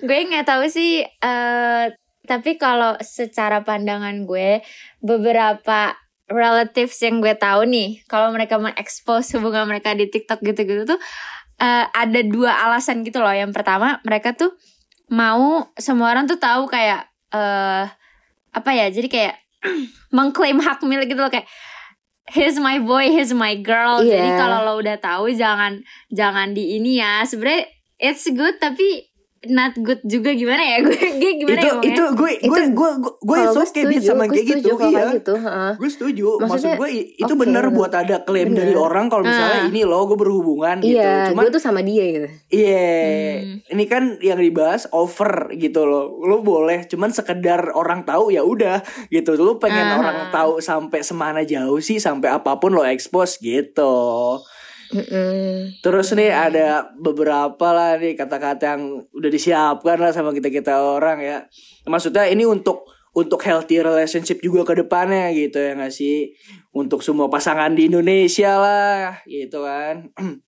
gue 0.00 0.18
nggak 0.24 0.46
tahu 0.46 0.64
sih 0.66 1.02
eh 1.02 1.84
tapi 2.22 2.50
kalau 2.56 2.98
secara 3.00 3.60
pandangan 3.60 4.24
gue 4.24 4.62
beberapa 5.00 5.94
relatives 6.26 6.98
yang 7.02 7.22
gue 7.22 7.34
tahu 7.38 7.66
nih 7.66 8.02
kalau 8.10 8.34
mereka 8.34 8.58
mengekspos 8.58 9.30
hubungan 9.38 9.66
mereka 9.70 9.94
di 9.94 10.10
TikTok 10.10 10.42
gitu-gitu 10.42 10.82
tuh 10.86 11.00
eh, 11.62 11.84
ada 11.86 12.20
dua 12.26 12.66
alasan 12.66 13.06
gitu 13.06 13.22
loh. 13.22 13.32
Yang 13.32 13.54
pertama 13.54 14.02
mereka 14.02 14.34
tuh 14.34 14.54
mau 15.06 15.70
semua 15.78 16.10
orang 16.10 16.26
tuh 16.26 16.38
tahu 16.38 16.66
kayak 16.66 17.06
eh 17.30 17.86
apa 18.56 18.70
ya 18.72 18.86
jadi 18.90 19.08
kayak 19.10 19.34
mengklaim 20.16 20.58
hak 20.58 20.82
milik 20.82 21.12
gitu 21.12 21.20
loh 21.20 21.30
kayak 21.30 21.46
he's 22.32 22.58
my 22.58 22.82
boy 22.82 23.06
he's 23.06 23.30
my 23.30 23.54
girl. 23.58 24.02
Iya. 24.02 24.18
jadi 24.18 24.30
kalau 24.34 24.58
lo 24.66 24.72
udah 24.82 24.96
tahu 24.98 25.30
jangan 25.30 25.82
jangan 26.10 26.54
di 26.54 26.78
ini 26.78 26.98
ya. 26.98 27.22
Sebenarnya 27.22 27.70
it's 28.02 28.26
good 28.26 28.58
tapi 28.58 29.06
not 29.48 29.74
good 29.80 30.00
juga 30.02 30.30
gimana 30.32 30.62
ya? 30.62 30.78
Gue 30.86 30.96
gue 30.96 31.32
gimana 31.42 31.60
itu 31.60 31.68
ya 31.68 31.74
itu 31.82 32.02
gue 32.12 32.32
gue 32.42 32.62
gue 32.72 32.90
gue 32.96 33.10
gue 33.22 33.38
okay, 33.46 33.98
sama 34.00 34.24
gue 34.26 34.34
kayak 34.36 34.46
gitu 34.46 34.68
iya. 34.68 34.76
kayak 34.78 35.06
gitu 35.20 35.34
heeh. 35.36 35.72
gue 35.76 35.90
setuju. 35.90 36.26
Maksud 36.36 36.48
Maksudnya, 36.48 36.76
gue 36.76 36.88
i- 36.90 37.08
itu 37.16 37.32
oke, 37.32 37.40
bener 37.42 37.64
buat 37.70 37.92
ada 37.92 38.16
klaim 38.22 38.52
Bener. 38.52 38.58
dari 38.62 38.74
orang 38.74 39.06
kalau 39.06 39.24
misalnya 39.24 39.60
Ah. 39.62 39.68
ini 39.68 39.80
loh 39.82 40.06
gue 40.06 40.18
berhubungan 40.18 40.76
gitu. 40.80 40.98
Iya 40.98 41.30
cuman 41.30 41.42
gue 41.46 41.52
tuh 41.54 41.64
sama 41.64 41.80
dia 41.82 42.04
gitu. 42.06 42.28
Iya. 42.52 42.88
Hmm. 43.36 43.54
ini 43.66 43.84
kan 43.86 44.02
yang 44.20 44.38
dibahas 44.38 44.86
over 44.90 45.50
gitu 45.52 45.84
loh. 45.84 46.16
Lo 46.20 46.40
boleh 46.40 46.86
cuman 46.86 47.10
sekedar 47.10 47.72
orang 47.72 48.04
tahu 48.04 48.30
ya 48.30 48.42
udah 48.42 48.80
gitu. 49.08 49.34
Lo 49.36 49.58
pengen 49.58 49.86
Ah. 49.86 49.98
orang 49.98 50.18
tahu 50.30 50.52
sampai 50.60 51.00
semana 51.02 51.42
jauh 51.42 51.78
sih 51.78 51.98
sampai 51.98 52.30
apa 52.30 52.58
pun 52.58 52.72
lo 52.72 52.82
expose 52.82 53.38
gitu 53.38 54.38
Mm-mm. 54.92 55.80
Terus 55.82 56.14
nih 56.14 56.30
ada 56.30 56.90
beberapa 56.94 57.66
lah 57.74 57.98
nih 57.98 58.14
kata-kata 58.14 58.76
yang 58.76 59.02
udah 59.10 59.30
disiapkan 59.30 59.98
lah 59.98 60.12
sama 60.14 60.30
kita 60.30 60.52
kita 60.52 60.78
orang 60.78 61.18
ya. 61.22 61.38
Maksudnya 61.86 62.26
ini 62.30 62.46
untuk 62.46 62.86
untuk 63.16 63.40
healthy 63.42 63.80
relationship 63.80 64.44
juga 64.44 64.68
ke 64.68 64.84
depannya 64.84 65.32
gitu 65.32 65.56
ya 65.56 65.72
nggak 65.72 65.94
sih? 65.94 66.36
Untuk 66.76 67.00
semua 67.00 67.32
pasangan 67.32 67.72
di 67.72 67.88
Indonesia 67.88 68.60
lah 68.60 69.24
gitu 69.24 69.64
kan. 69.64 70.12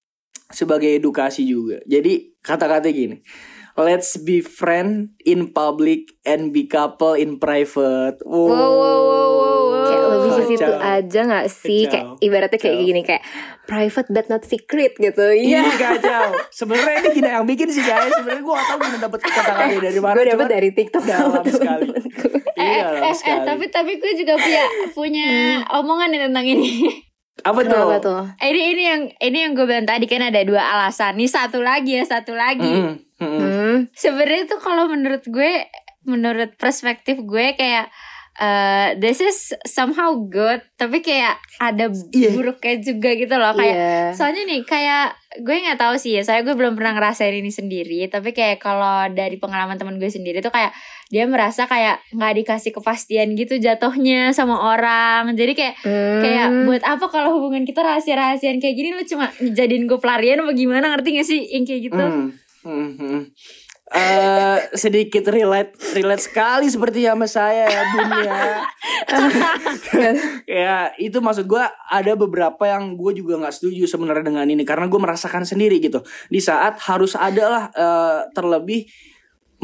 Sebagai 0.59 0.92
edukasi 0.97 1.49
juga. 1.49 1.80
Jadi 1.88 2.38
kata-kata 2.45 2.88
gini. 2.92 3.21
Let's 3.78 4.18
be 4.18 4.42
friend 4.42 5.14
in 5.23 5.54
public 5.54 6.11
and 6.26 6.50
be 6.50 6.66
couple 6.66 7.14
in 7.14 7.38
private. 7.38 8.18
Wow. 8.26 8.50
Wow, 8.50 8.73
wow, 8.75 9.00
wow, 9.07 9.48
lebih 10.11 10.31
ke 10.31 10.43
situ 10.47 10.73
aja 10.73 11.21
gak 11.23 11.47
sih? 11.47 11.83
Kacau. 11.85 11.93
Kayak 11.93 12.07
ibaratnya 12.21 12.59
kayak 12.59 12.77
gini 12.81 13.00
kayak 13.03 13.23
private 13.65 14.09
but 14.09 14.27
not 14.27 14.43
secret 14.43 14.93
gitu. 14.95 15.25
Iya 15.29 15.61
Iya. 15.61 15.77
kacau. 15.77 16.29
Sebenarnya 16.50 16.97
ini 16.99 17.11
kita 17.15 17.29
yang 17.31 17.45
bikin 17.45 17.69
sih 17.69 17.81
guys. 17.81 18.11
Sebenarnya 18.11 18.41
gue 18.41 18.55
gak 18.55 18.67
tahu 18.67 18.79
gimana 18.79 18.99
dapet 19.00 19.21
kata-kata 19.23 19.62
dari 19.79 20.00
mana. 20.00 20.15
Gue 20.15 20.25
dapet 20.25 20.37
cuman 20.38 20.49
dari 20.50 20.71
TikTok 20.71 21.03
sama 21.03 21.19
dalam 21.38 21.45
sekali. 21.47 21.87
Eh, 22.59 22.67
Iya 22.67 22.75
eh, 22.75 22.83
dalam 22.91 23.07
eh, 23.07 23.15
sekali. 23.15 23.47
tapi 23.47 23.65
tapi 23.71 23.93
gue 23.97 24.12
juga 24.19 24.35
punya 24.35 24.65
punya 24.91 25.29
omongan 25.73 26.11
nih 26.11 26.21
tentang 26.27 26.43
ini. 26.45 26.71
Apa 27.38 27.62
tuh? 27.62 27.71
Kenapa 27.71 27.97
tuh? 28.03 28.23
ini 28.43 28.61
ini 28.75 28.83
yang 28.83 29.03
ini 29.23 29.38
yang 29.47 29.53
gue 29.55 29.62
bilang 29.62 29.87
tadi 29.87 30.11
kan 30.11 30.27
ada 30.27 30.43
dua 30.43 30.59
alasan. 30.59 31.15
Nih 31.15 31.31
satu 31.31 31.62
lagi 31.62 31.95
ya 31.95 32.03
satu 32.03 32.35
lagi. 32.35 32.67
Mm, 32.67 32.99
mm, 33.15 33.23
mm. 33.23 33.38
Hmm. 33.38 33.77
Sebenarnya 33.95 34.50
tuh 34.50 34.59
kalau 34.59 34.91
menurut 34.91 35.23
gue, 35.23 35.71
menurut 36.03 36.59
perspektif 36.59 37.23
gue 37.23 37.55
kayak 37.55 37.95
eh, 38.38 38.95
this 38.97 39.18
is 39.18 39.38
somehow 39.64 40.14
good, 40.16 40.62
tapi 40.75 40.99
kayak 40.99 41.35
ada 41.59 41.90
Iya. 42.11 42.30
buruknya 42.30 42.78
juga 42.78 43.11
gitu 43.12 43.35
loh 43.35 43.50
kayak. 43.52 43.75
Iya. 43.75 43.99
Soalnya 44.14 44.42
nih 44.45 44.62
kayak 44.62 45.07
gue 45.38 45.54
nggak 45.59 45.76
tahu 45.76 45.95
sih 45.95 46.14
ya, 46.14 46.23
saya 46.23 46.40
gue 46.40 46.54
belum 46.54 46.73
pernah 46.73 46.95
ngerasain 46.95 47.35
ini 47.35 47.50
sendiri. 47.50 48.07
Tapi 48.07 48.30
kayak 48.30 48.59
kalau 48.59 49.11
dari 49.11 49.37
pengalaman 49.37 49.75
teman 49.75 49.97
gue 49.97 50.07
sendiri 50.07 50.38
tuh 50.38 50.49
kayak 50.49 50.71
dia 51.09 51.25
merasa 51.25 51.64
kayak 51.64 51.99
nggak 52.11 52.35
dikasih 52.38 52.71
kepastian 52.71 53.35
gitu 53.35 53.57
jatuhnya 53.57 54.30
sama 54.30 54.54
orang. 54.68 55.35
Jadi 55.35 55.52
kayak 55.52 55.75
Hmm. 55.83 56.21
kayak 56.21 56.47
buat 56.64 56.83
apa 56.83 57.07
kalau 57.09 57.35
hubungan 57.35 57.62
kita 57.62 57.83
rahasia-rahasian 57.83 58.59
kayak 58.59 58.75
gini 58.75 58.90
lu 58.92 59.02
cuma 59.02 59.28
jadiin 59.37 59.85
gue 59.85 59.99
pelarian 59.99 60.38
apa 60.38 60.52
gimana 60.52 60.90
ngerti 60.90 61.09
gak 61.12 61.26
sih 61.26 61.40
yang 61.49 61.62
kayak 61.62 61.80
gitu? 61.87 61.99
Mm, 61.99 62.28
mm, 62.62 62.90
mm. 62.95 63.23
Eh, 63.88 64.59
sedikit 64.76 65.33
relate 65.33 65.73
relate 65.97 66.21
sekali 66.21 66.68
seperti 66.68 67.09
sama 67.09 67.25
saya 67.25 67.64
ya 67.64 67.83
Bun 67.88 68.11
ya. 68.21 68.40
ya 70.61 70.76
itu 71.00 71.16
maksud 71.25 71.49
gue 71.49 71.64
ada 71.88 72.12
beberapa 72.12 72.68
yang 72.68 73.00
gue 73.00 73.16
juga 73.16 73.40
nggak 73.40 73.54
setuju 73.57 73.88
sebenarnya 73.88 74.28
dengan 74.28 74.45
ini 74.45 74.61
karena 74.68 74.92
gue 74.92 75.00
merasakan 75.00 75.49
sendiri 75.49 75.80
gitu 75.80 76.04
di 76.28 76.37
saat 76.37 76.76
harus 76.85 77.16
ada 77.16 77.45
lah 77.49 77.64
eh, 77.73 78.21
terlebih 78.37 78.92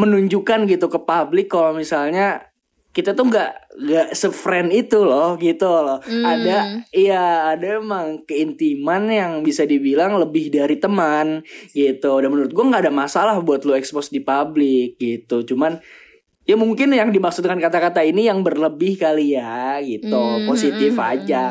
menunjukkan 0.00 0.73
gitu 0.73 0.88
ke 0.88 0.99
publik 1.04 1.52
kalau 1.52 1.76
misalnya 1.76 2.49
kita 2.95 3.11
tuh 3.11 3.27
nggak 3.27 3.51
nggak 3.75 4.09
sefriend 4.15 4.71
itu 4.71 5.03
loh 5.03 5.35
gitu 5.35 5.67
loh. 5.67 5.99
Ada 6.07 6.87
iya 6.95 7.51
ada 7.51 7.83
emang 7.83 8.23
keintiman 8.23 9.11
yang 9.11 9.33
bisa 9.43 9.67
dibilang 9.67 10.15
lebih 10.23 10.55
dari 10.55 10.79
teman 10.79 11.43
gitu. 11.75 12.23
Dan 12.23 12.31
menurut 12.31 12.55
gue 12.55 12.65
nggak 12.65 12.87
ada 12.87 12.95
masalah 12.95 13.35
buat 13.43 13.67
lo 13.67 13.75
expose 13.75 14.15
di 14.15 14.23
publik 14.23 14.95
gitu. 15.03 15.43
Cuman 15.43 15.83
ya 16.47 16.55
mungkin 16.55 16.95
yang 16.95 17.11
dimaksud 17.11 17.43
dengan 17.43 17.59
kata-kata 17.59 18.07
ini 18.07 18.31
yang 18.31 18.47
berlebih 18.47 18.95
kali 18.95 19.35
ya 19.35 19.83
gitu. 19.83 20.15
Hmm, 20.15 20.47
positif 20.47 20.95
hmm, 20.95 21.03
hmm, 21.03 21.13
aja 21.19 21.47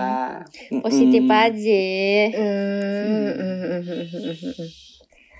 Positif 0.80 1.24
aja. 1.28 1.86
Hmm. 2.40 3.30
Hmm. 3.84 4.93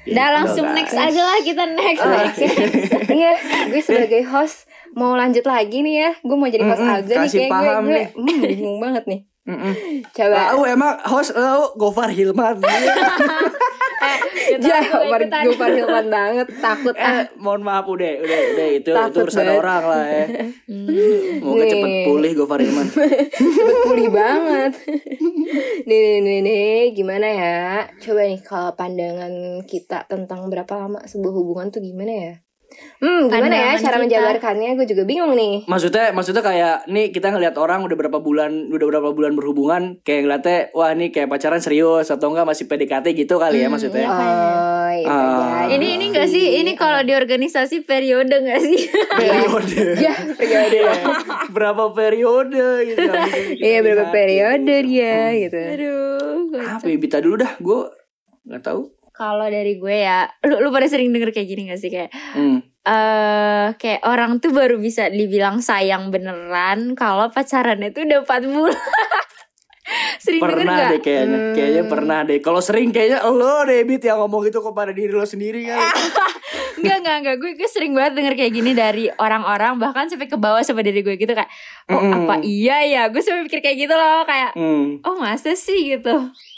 Gitu, 0.04 0.12
Udah 0.12 0.28
langsung 0.34 0.66
guys. 0.66 0.76
next 0.76 0.96
aja 0.96 1.22
lah 1.22 1.38
kita 1.40 1.64
next. 1.72 2.04
next. 2.04 2.40
Iya, 3.14 3.32
gue 3.68 3.82
sebagai 3.82 4.22
host 4.26 4.68
mau 4.92 5.14
lanjut 5.14 5.44
lagi 5.44 5.80
nih 5.80 5.96
ya. 5.98 6.10
Gue 6.20 6.36
mau 6.36 6.46
jadi 6.46 6.66
host 6.66 6.82
Mm-mm, 6.82 6.98
aja 7.00 7.14
nih 7.16 7.32
kayak 7.32 7.32
gue, 7.32 7.48
paham 7.50 7.84
gue 7.84 7.94
nih. 7.94 8.06
hmm, 8.14 8.40
bingung 8.44 8.78
banget 8.80 9.04
nih. 9.06 9.20
Mm-mm. 9.44 9.74
Coba. 10.10 10.56
Lau 10.56 10.64
emang 10.64 10.96
host 11.04 11.36
lau 11.36 11.76
Gofar 11.76 12.08
Hilman 12.10 12.64
Kita 14.44 14.60
Ya, 14.60 14.84
ikutan. 14.84 15.44
gue 15.48 15.68
Hilman 15.74 16.08
banget 16.08 16.48
takut 16.60 16.92
ah. 17.00 17.24
Eh, 17.24 17.32
mohon 17.40 17.64
maaf 17.64 17.88
udah, 17.88 18.12
udah, 18.20 18.40
udah 18.54 18.68
itu 18.70 18.90
itu 18.92 19.18
urusan 19.18 19.48
banget. 19.48 19.60
orang 19.60 19.84
lah 19.88 20.04
ya. 20.06 20.26
Nih. 20.68 21.68
cepet 21.68 21.92
pulih 22.04 22.32
Gofar 22.36 22.60
Hilman. 22.60 22.88
Cepet 23.56 23.78
pulih 23.84 24.08
banget. 24.12 24.72
nih, 25.84 26.20
nih, 26.20 26.20
nih, 26.20 26.40
nih, 26.42 26.76
gimana 26.92 27.28
ya? 27.28 27.60
Coba 27.98 28.22
nih 28.24 28.40
kalau 28.44 28.76
pandangan 28.76 29.34
kita 29.64 30.04
tentang 30.06 30.48
berapa 30.48 30.74
lama 30.78 31.00
sebuah 31.04 31.34
hubungan 31.34 31.72
tuh 31.72 31.80
gimana 31.80 32.12
ya? 32.12 32.34
Hmm, 32.98 33.28
gimana 33.28 33.52
ya 33.52 33.72
cara 33.76 33.96
kita. 33.96 34.02
menjabarkannya? 34.02 34.70
Gue 34.74 34.86
juga 34.86 35.04
bingung 35.04 35.34
nih. 35.34 35.66
Maksudnya, 35.66 36.10
maksudnya 36.10 36.40
kayak 36.40 36.88
nih 36.88 37.10
kita 37.10 37.30
ngelihat 37.30 37.56
orang 37.56 37.82
udah 37.82 37.94
berapa 37.94 38.18
bulan, 38.18 38.70
udah 38.70 38.86
berapa 38.88 39.10
bulan 39.12 39.34
berhubungan, 39.34 39.82
kayak 40.02 40.22
ngeliatnya, 40.24 40.58
wah 40.72 40.90
nih 40.90 41.10
kayak 41.10 41.28
pacaran 41.28 41.60
serius 41.60 42.08
atau 42.08 42.30
enggak 42.30 42.46
masih 42.46 42.66
PDKT 42.66 43.06
gitu 43.14 43.36
kali 43.36 43.58
ya 43.58 43.66
Hmm, 43.66 43.74
maksudnya. 43.74 44.04
iya. 44.04 44.14
Oh, 44.14 44.90
iya 44.90 45.06
Ah. 45.06 45.66
jadi. 45.66 45.76
Ini 45.76 45.88
ini 45.92 46.06
enggak 46.10 46.28
sih? 46.28 46.46
Ini 46.58 46.72
kalau 46.74 47.02
di 47.02 47.12
organisasi 47.12 47.82
periode 47.82 48.32
enggak 48.32 48.62
sih? 48.62 48.82
Periode. 49.20 49.84
Ya, 49.98 50.14
periode. 50.32 50.80
berapa 51.56 51.84
periode 51.92 52.66
gitu. 52.86 53.04
Habis 53.04 53.34
itu 53.36 53.52
kita 53.54 53.64
Iya, 53.64 53.80
berapa 53.82 54.00
lihat. 54.02 54.14
periode 54.14 54.76
dia 54.84 55.16
gitu. 55.40 55.60
Aduh. 55.60 56.56
Apa 56.56 56.86
ya, 56.86 56.96
Bita 56.96 57.18
dulu 57.20 57.36
dah, 57.36 57.52
gue 57.58 57.80
nggak 58.46 58.62
tahu. 58.62 58.82
Kalau 59.14 59.46
dari 59.46 59.78
gue 59.78 59.98
ya, 60.00 60.26
lu 60.44 60.58
lu 60.58 60.70
pada 60.70 60.86
sering 60.86 61.10
denger 61.10 61.30
kayak 61.30 61.46
gini 61.46 61.70
gak 61.70 61.78
sih 61.78 61.88
kayak 61.88 62.10
Hmm. 62.34 62.66
eh 62.84 63.68
kayak 63.74 64.02
orang 64.04 64.38
tuh 64.38 64.50
baru 64.50 64.76
bisa 64.76 65.08
dibilang 65.08 65.62
sayang 65.62 66.10
beneran 66.10 66.94
kalau 66.94 67.30
pacarannya 67.30 67.90
tuh 67.90 68.04
udah 68.04 68.20
4 68.22 68.44
bulan. 68.44 68.74
sering 70.18 70.40
denger 70.40 70.58
Pernah 70.58 70.76
gak? 70.76 70.90
deh 70.90 71.02
kayaknya, 71.02 71.38
Hmm. 71.38 71.54
kayaknya 71.54 71.84
pernah 71.86 72.20
deh. 72.24 72.40
Kalau 72.40 72.60
sering 72.60 72.90
kayaknya 72.90 73.20
lo 73.24 73.64
deh 73.64 73.84
Bit 73.84 74.04
yang 74.04 74.18
ngomong 74.18 74.42
gitu 74.44 74.60
kepada 74.60 74.90
diri 74.90 75.12
lo 75.12 75.24
sendiri 75.24 75.62
kan. 75.64 75.78
Enggak, 76.84 76.98
enggak, 77.00 77.16
enggak. 77.18 77.36
Gue, 77.40 77.52
gue 77.56 77.70
sering 77.72 77.94
banget 77.96 78.14
denger 78.20 78.34
kayak 78.36 78.54
gini 78.54 78.72
dari 78.74 79.08
orang-orang. 79.16 79.80
Bahkan 79.80 80.12
sampai 80.12 80.28
ke 80.28 80.36
bawah 80.36 80.60
sama 80.60 80.84
diri 80.84 81.00
gue 81.00 81.16
gitu. 81.16 81.32
Kayak, 81.32 81.48
oh 81.88 81.96
Mm-mm. 81.96 82.28
apa 82.28 82.36
iya 82.44 82.84
ya? 82.84 83.04
Gue 83.08 83.24
sampai 83.24 83.48
pikir 83.48 83.64
kayak 83.64 83.78
gitu 83.80 83.96
loh. 83.96 84.22
Kayak, 84.24 84.52
Hmm. 84.54 85.00
oh 85.02 85.16
masa 85.16 85.56
sih 85.56 85.96
gitu. 85.96 86.12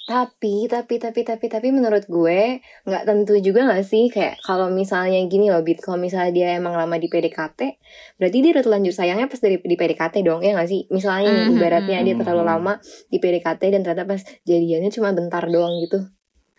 Tapi, 0.06 0.70
tapi, 0.70 0.98
tapi, 0.98 1.22
tapi, 1.22 1.46
tapi 1.46 1.68
menurut 1.70 2.06
gue 2.06 2.62
nggak 2.86 3.04
tentu 3.04 3.34
juga 3.42 3.66
nggak 3.66 3.82
sih 3.82 4.06
kayak 4.08 4.38
kalau 4.40 4.70
misalnya 4.70 5.18
gini 5.26 5.50
loh, 5.50 5.62
Bit, 5.62 5.82
kalau 5.82 5.98
misalnya 5.98 6.30
dia 6.30 6.48
emang 6.54 6.74
lama 6.74 6.94
di 6.96 7.10
PDKT, 7.10 7.82
berarti 8.16 8.38
dia 8.40 8.52
udah 8.54 8.64
terlanjur 8.64 8.94
sayangnya 8.94 9.26
pas 9.26 9.42
dari 9.42 9.58
di 9.58 9.74
PDKT 9.74 10.22
dong, 10.22 10.42
ya 10.42 10.54
nggak 10.54 10.70
sih? 10.70 10.86
Misalnya 10.90 11.26
nih, 11.28 11.44
Mhm. 11.44 11.54
ibaratnya 11.58 11.98
dia 12.02 12.16
terlalu 12.16 12.38
Mhm. 12.40 12.50
lama 12.52 12.74
di 13.10 13.18
PDKT 13.18 13.62
dan 13.68 13.82
ternyata 13.82 14.06
pas 14.06 14.22
jadiannya 14.44 14.90
cuma 14.90 15.10
bentar 15.10 15.42
doang 15.48 15.74
gitu. 15.82 16.06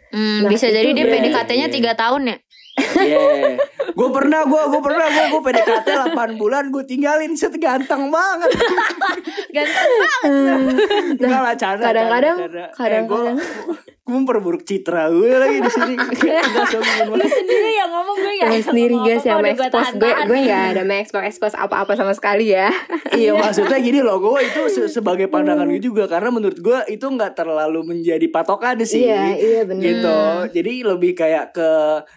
Hmm, 0.09 0.39
Nah, 0.41 0.49
bisa 0.49 0.67
jadi 0.67 0.87
dia 0.89 1.05
PDKT-nya 1.05 1.69
3 1.69 1.95
tahun 1.95 2.23
ya? 2.27 2.37
Yeah. 2.77 3.57
gue 3.91 4.09
pernah, 4.13 4.45
gue 4.45 4.63
gue 4.69 4.83
pernah, 4.83 5.07
gue 5.07 5.25
gue 5.31 5.43
PDKT 5.43 5.87
8 6.13 6.37
bulan, 6.37 6.69
gue 6.69 6.85
tinggalin 6.85 7.33
set 7.33 7.57
ganteng 7.57 8.09
banget. 8.09 8.53
Ganteng 9.49 9.89
Enggak 11.17 11.41
lah, 11.41 11.55
canda. 11.55 11.81
Nah, 11.81 11.89
kadang-kadang- 11.89 12.39
canda. 12.39 12.65
kadang-kadang- 12.75 13.39
Eh, 13.39 13.96
gue, 14.07 14.15
memperburuk 14.15 14.63
citra 14.63 15.11
gue 15.11 15.35
lagi 15.35 15.59
di 15.59 15.67
sini. 15.67 15.95
Lu 17.11 17.27
sendiri 17.27 17.71
yang 17.75 17.91
ngomong 17.91 18.17
gue 18.17 18.33
gak 18.39 18.49
Gue 18.49 18.63
sendiri 18.63 18.95
guys 18.97 19.25
yang 19.27 19.43
mengekspos 19.43 19.89
gue, 19.93 20.13
gue 20.31 20.39
nggak 20.47 20.63
ada 20.71 20.83
mengekspos 20.87 21.23
ekspos 21.27 21.53
apa-apa 21.53 21.99
sama 21.99 22.15
sekali 22.15 22.55
ya. 22.55 22.71
iya 23.19 23.35
maksudnya 23.35 23.83
gini 23.83 23.99
loh 23.99 24.23
gue 24.23 24.47
itu 24.47 24.63
se- 24.71 24.87
sebagai 24.89 25.27
pandangan 25.27 25.67
gue 25.67 25.83
juga 25.83 26.07
karena 26.07 26.31
menurut 26.31 26.55
gue 26.55 26.79
itu 26.87 27.03
nggak 27.03 27.35
terlalu 27.35 27.83
menjadi 27.83 28.23
patokan 28.31 28.79
sih. 28.81 29.11
Iya, 29.11 29.23
iya 29.35 29.63
benar. 29.67 29.83
gitu. 29.83 30.19
Jadi 30.55 30.73
lebih 30.87 31.13
kayak 31.13 31.51
ke 31.51 31.71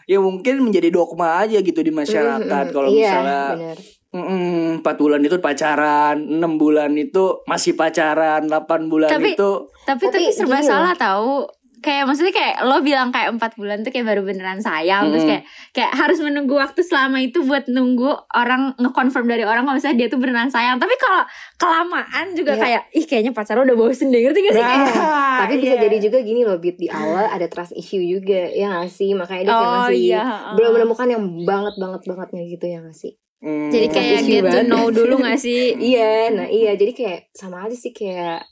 ya 0.05 0.21
mungkin 0.21 0.61
menjadi 0.61 0.93
dogma 0.93 1.41
aja 1.41 1.57
gitu 1.57 1.81
di 1.81 1.89
masyarakat. 1.89 2.65
Kalau 2.69 2.93
iya, 2.93 3.01
misalnya 3.01 3.41
benar. 3.57 3.77
mm, 4.13 4.85
empat 4.85 4.95
bulan 4.95 5.21
itu 5.21 5.41
pacaran 5.41 6.21
enam 6.21 6.61
bulan 6.61 6.93
itu 6.93 7.41
masih 7.45 7.73
pacaran 7.73 8.45
8 8.45 8.85
bulan 8.85 9.09
Tapi- 9.09 9.33
itu 9.33 9.51
Tapi, 9.89 10.05
Tapi 10.05 10.13
tapi 10.13 10.29
serba 10.29 10.61
gini 10.61 10.69
salah 10.69 10.93
tahu 10.93 11.49
kayak 11.79 12.03
maksudnya 12.03 12.29
kayak 12.29 12.61
lo 12.61 12.79
bilang 12.79 13.09
kayak 13.09 13.31
empat 13.31 13.55
bulan 13.55 13.79
tuh 13.79 13.89
kayak 13.89 14.05
baru 14.05 14.21
beneran 14.21 14.59
sayang 14.59 15.09
terus 15.09 15.21
Mm. 15.21 15.29
kayak 15.29 15.43
kayak 15.71 15.91
harus 15.93 16.19
menunggu 16.19 16.53
waktu 16.53 16.79
selama 16.79 17.19
itu 17.19 17.39
buat 17.41 17.65
nunggu 17.65 18.07
orang 18.31 18.75
ngekonfirm 18.75 19.25
dari 19.25 19.43
orang 19.43 19.63
kalau 19.63 19.75
misalnya 19.75 19.97
dia 19.97 20.07
tuh 20.07 20.17
beneran 20.17 20.47
sayang 20.47 20.75
tapi 20.75 20.93
kalau 20.95 21.23
kelamaan 21.55 22.31
juga 22.31 22.53
Iya. 22.53 22.61
kayak 22.61 22.81
ih 22.91 23.05
kayaknya 23.05 23.31
pacar 23.31 23.55
lo 23.55 23.63
udah 23.63 23.75
bosen 23.75 24.07
deh 24.07 24.19
ngerti 24.19 24.39
gak 24.41 24.53
sih 24.53 24.61
kayak 24.61 24.87
Nah, 24.89 25.39
Tapi 25.41 25.53
bisa 25.57 25.73
iya. 25.73 25.81
jadi 25.81 25.97
juga 26.01 26.17
gini 26.19 26.41
loh, 26.41 26.57
Bit 26.57 26.77
di 26.77 26.87
awal 26.87 27.25
ada 27.25 27.47
trust 27.47 27.71
issue 27.73 28.01
juga, 28.01 28.51
ya 28.51 28.67
gak 28.75 28.89
sih? 28.89 29.11
Makanya 29.11 29.41
dia 29.41 29.53
kayak 29.53 29.63
Oh, 29.63 29.79
masih 29.85 29.95
iya, 29.97 30.21
belum 30.51 30.71
menemukan 30.73 31.07
yang 31.07 31.23
banget 31.43 31.75
banget 31.77 32.01
bangetnya 32.03 32.41
gitu 32.45 32.65
ya 32.65 32.79
gak 32.81 32.93
sih? 32.93 33.13
Mm. 33.39 33.71
jadi 33.71 33.87
kayak 33.87 34.19
get 34.25 34.43
to 34.45 34.61
know 34.65 34.91
dulu 34.91 35.15
gak 35.17 35.39
sih 35.39 35.71
Iya, 35.95 36.27
nah 36.29 36.43
iya, 36.43 36.75
jadi 36.75 36.91
kayak 36.91 37.19
sama 37.31 37.63
aja 37.63 37.71
sih 37.71 37.95
kayak 37.95 38.43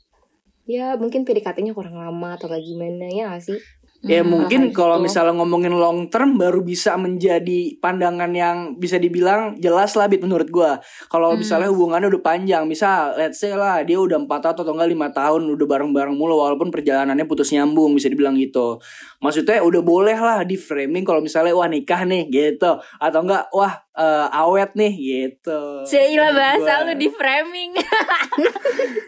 ya 0.68 0.94
mungkin 0.96 1.24
PDKT-nya 1.24 1.72
kurang 1.72 1.96
lama 1.96 2.36
atau 2.36 2.46
gak 2.46 2.62
gimana 2.62 3.08
ya 3.08 3.32
gak 3.32 3.44
sih? 3.44 3.60
Ya 4.06 4.22
Hmm, 4.22 4.30
mungkin 4.30 4.70
kalau 4.78 5.02
gitu. 5.02 5.10
misalnya 5.10 5.34
ngomongin 5.34 5.74
long 5.74 6.06
term 6.14 6.38
baru 6.38 6.62
bisa 6.62 6.94
menjadi 6.96 7.82
pandangan 7.82 8.30
yang 8.30 8.58
bisa 8.78 9.02
dibilang 9.02 9.58
jelas 9.58 9.98
lah 9.98 10.06
bit 10.06 10.22
menurut 10.22 10.46
gua. 10.48 10.78
Kalau 11.10 11.34
Hmm. 11.34 11.42
misalnya 11.42 11.74
hubungannya 11.74 12.06
udah 12.06 12.22
panjang, 12.22 12.70
misal 12.70 13.18
let's 13.18 13.42
say 13.42 13.58
lah 13.58 13.82
dia 13.82 13.98
udah 13.98 14.22
empat 14.22 14.46
tahun 14.46 14.56
atau 14.62 14.74
enggak 14.78 14.92
lima 14.94 15.10
tahun 15.10 15.50
udah 15.50 15.66
bareng-bareng 15.66 16.14
mulu 16.14 16.38
walaupun 16.38 16.70
perjalanannya 16.70 17.26
putus 17.26 17.50
nyambung 17.50 17.98
bisa 17.98 18.06
dibilang 18.06 18.38
gitu. 18.38 18.78
Maksudnya 19.18 19.66
udah 19.66 19.82
boleh 19.82 20.14
lah 20.14 20.46
di 20.46 20.62
framing 20.62 21.02
kalau 21.02 21.18
misalnya 21.18 21.58
wah 21.58 21.66
nikah 21.66 22.06
nih 22.06 22.30
gitu 22.30 22.78
atau 23.02 23.20
enggak 23.26 23.50
wah 23.50 23.82
eh, 23.98 24.28
awet 24.30 24.78
nih 24.78 24.94
gitu. 24.94 25.62
Menurut 25.82 26.38
bahasa 26.38 26.86
lu 26.86 26.94
di 26.94 27.10
framing. 27.10 27.72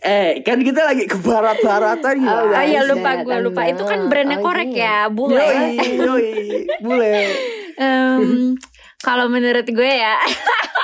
Eh 0.00 0.40
kan 0.40 0.56
kita 0.58 0.80
lagi 0.82 1.04
ke 1.04 1.16
barat-baratan 1.16 2.14
gimana? 2.18 2.56
Oh 2.56 2.64
iya 2.64 2.80
Bahasa 2.80 2.90
lupa 2.96 3.10
gue 3.20 3.36
lupa 3.44 3.62
itu 3.68 3.82
kan 3.84 4.08
brandnya 4.08 4.40
Oh, 4.40 4.44
korek 4.44 4.70
iya. 4.72 5.04
ya 5.04 5.12
bule. 5.12 5.36
Yoi, 5.36 5.70
yoi, 6.00 6.30
bule. 6.80 7.14
Em, 7.76 8.56
kalau 9.00 9.28
menurut 9.28 9.64
gue 9.64 9.92
ya, 9.92 10.16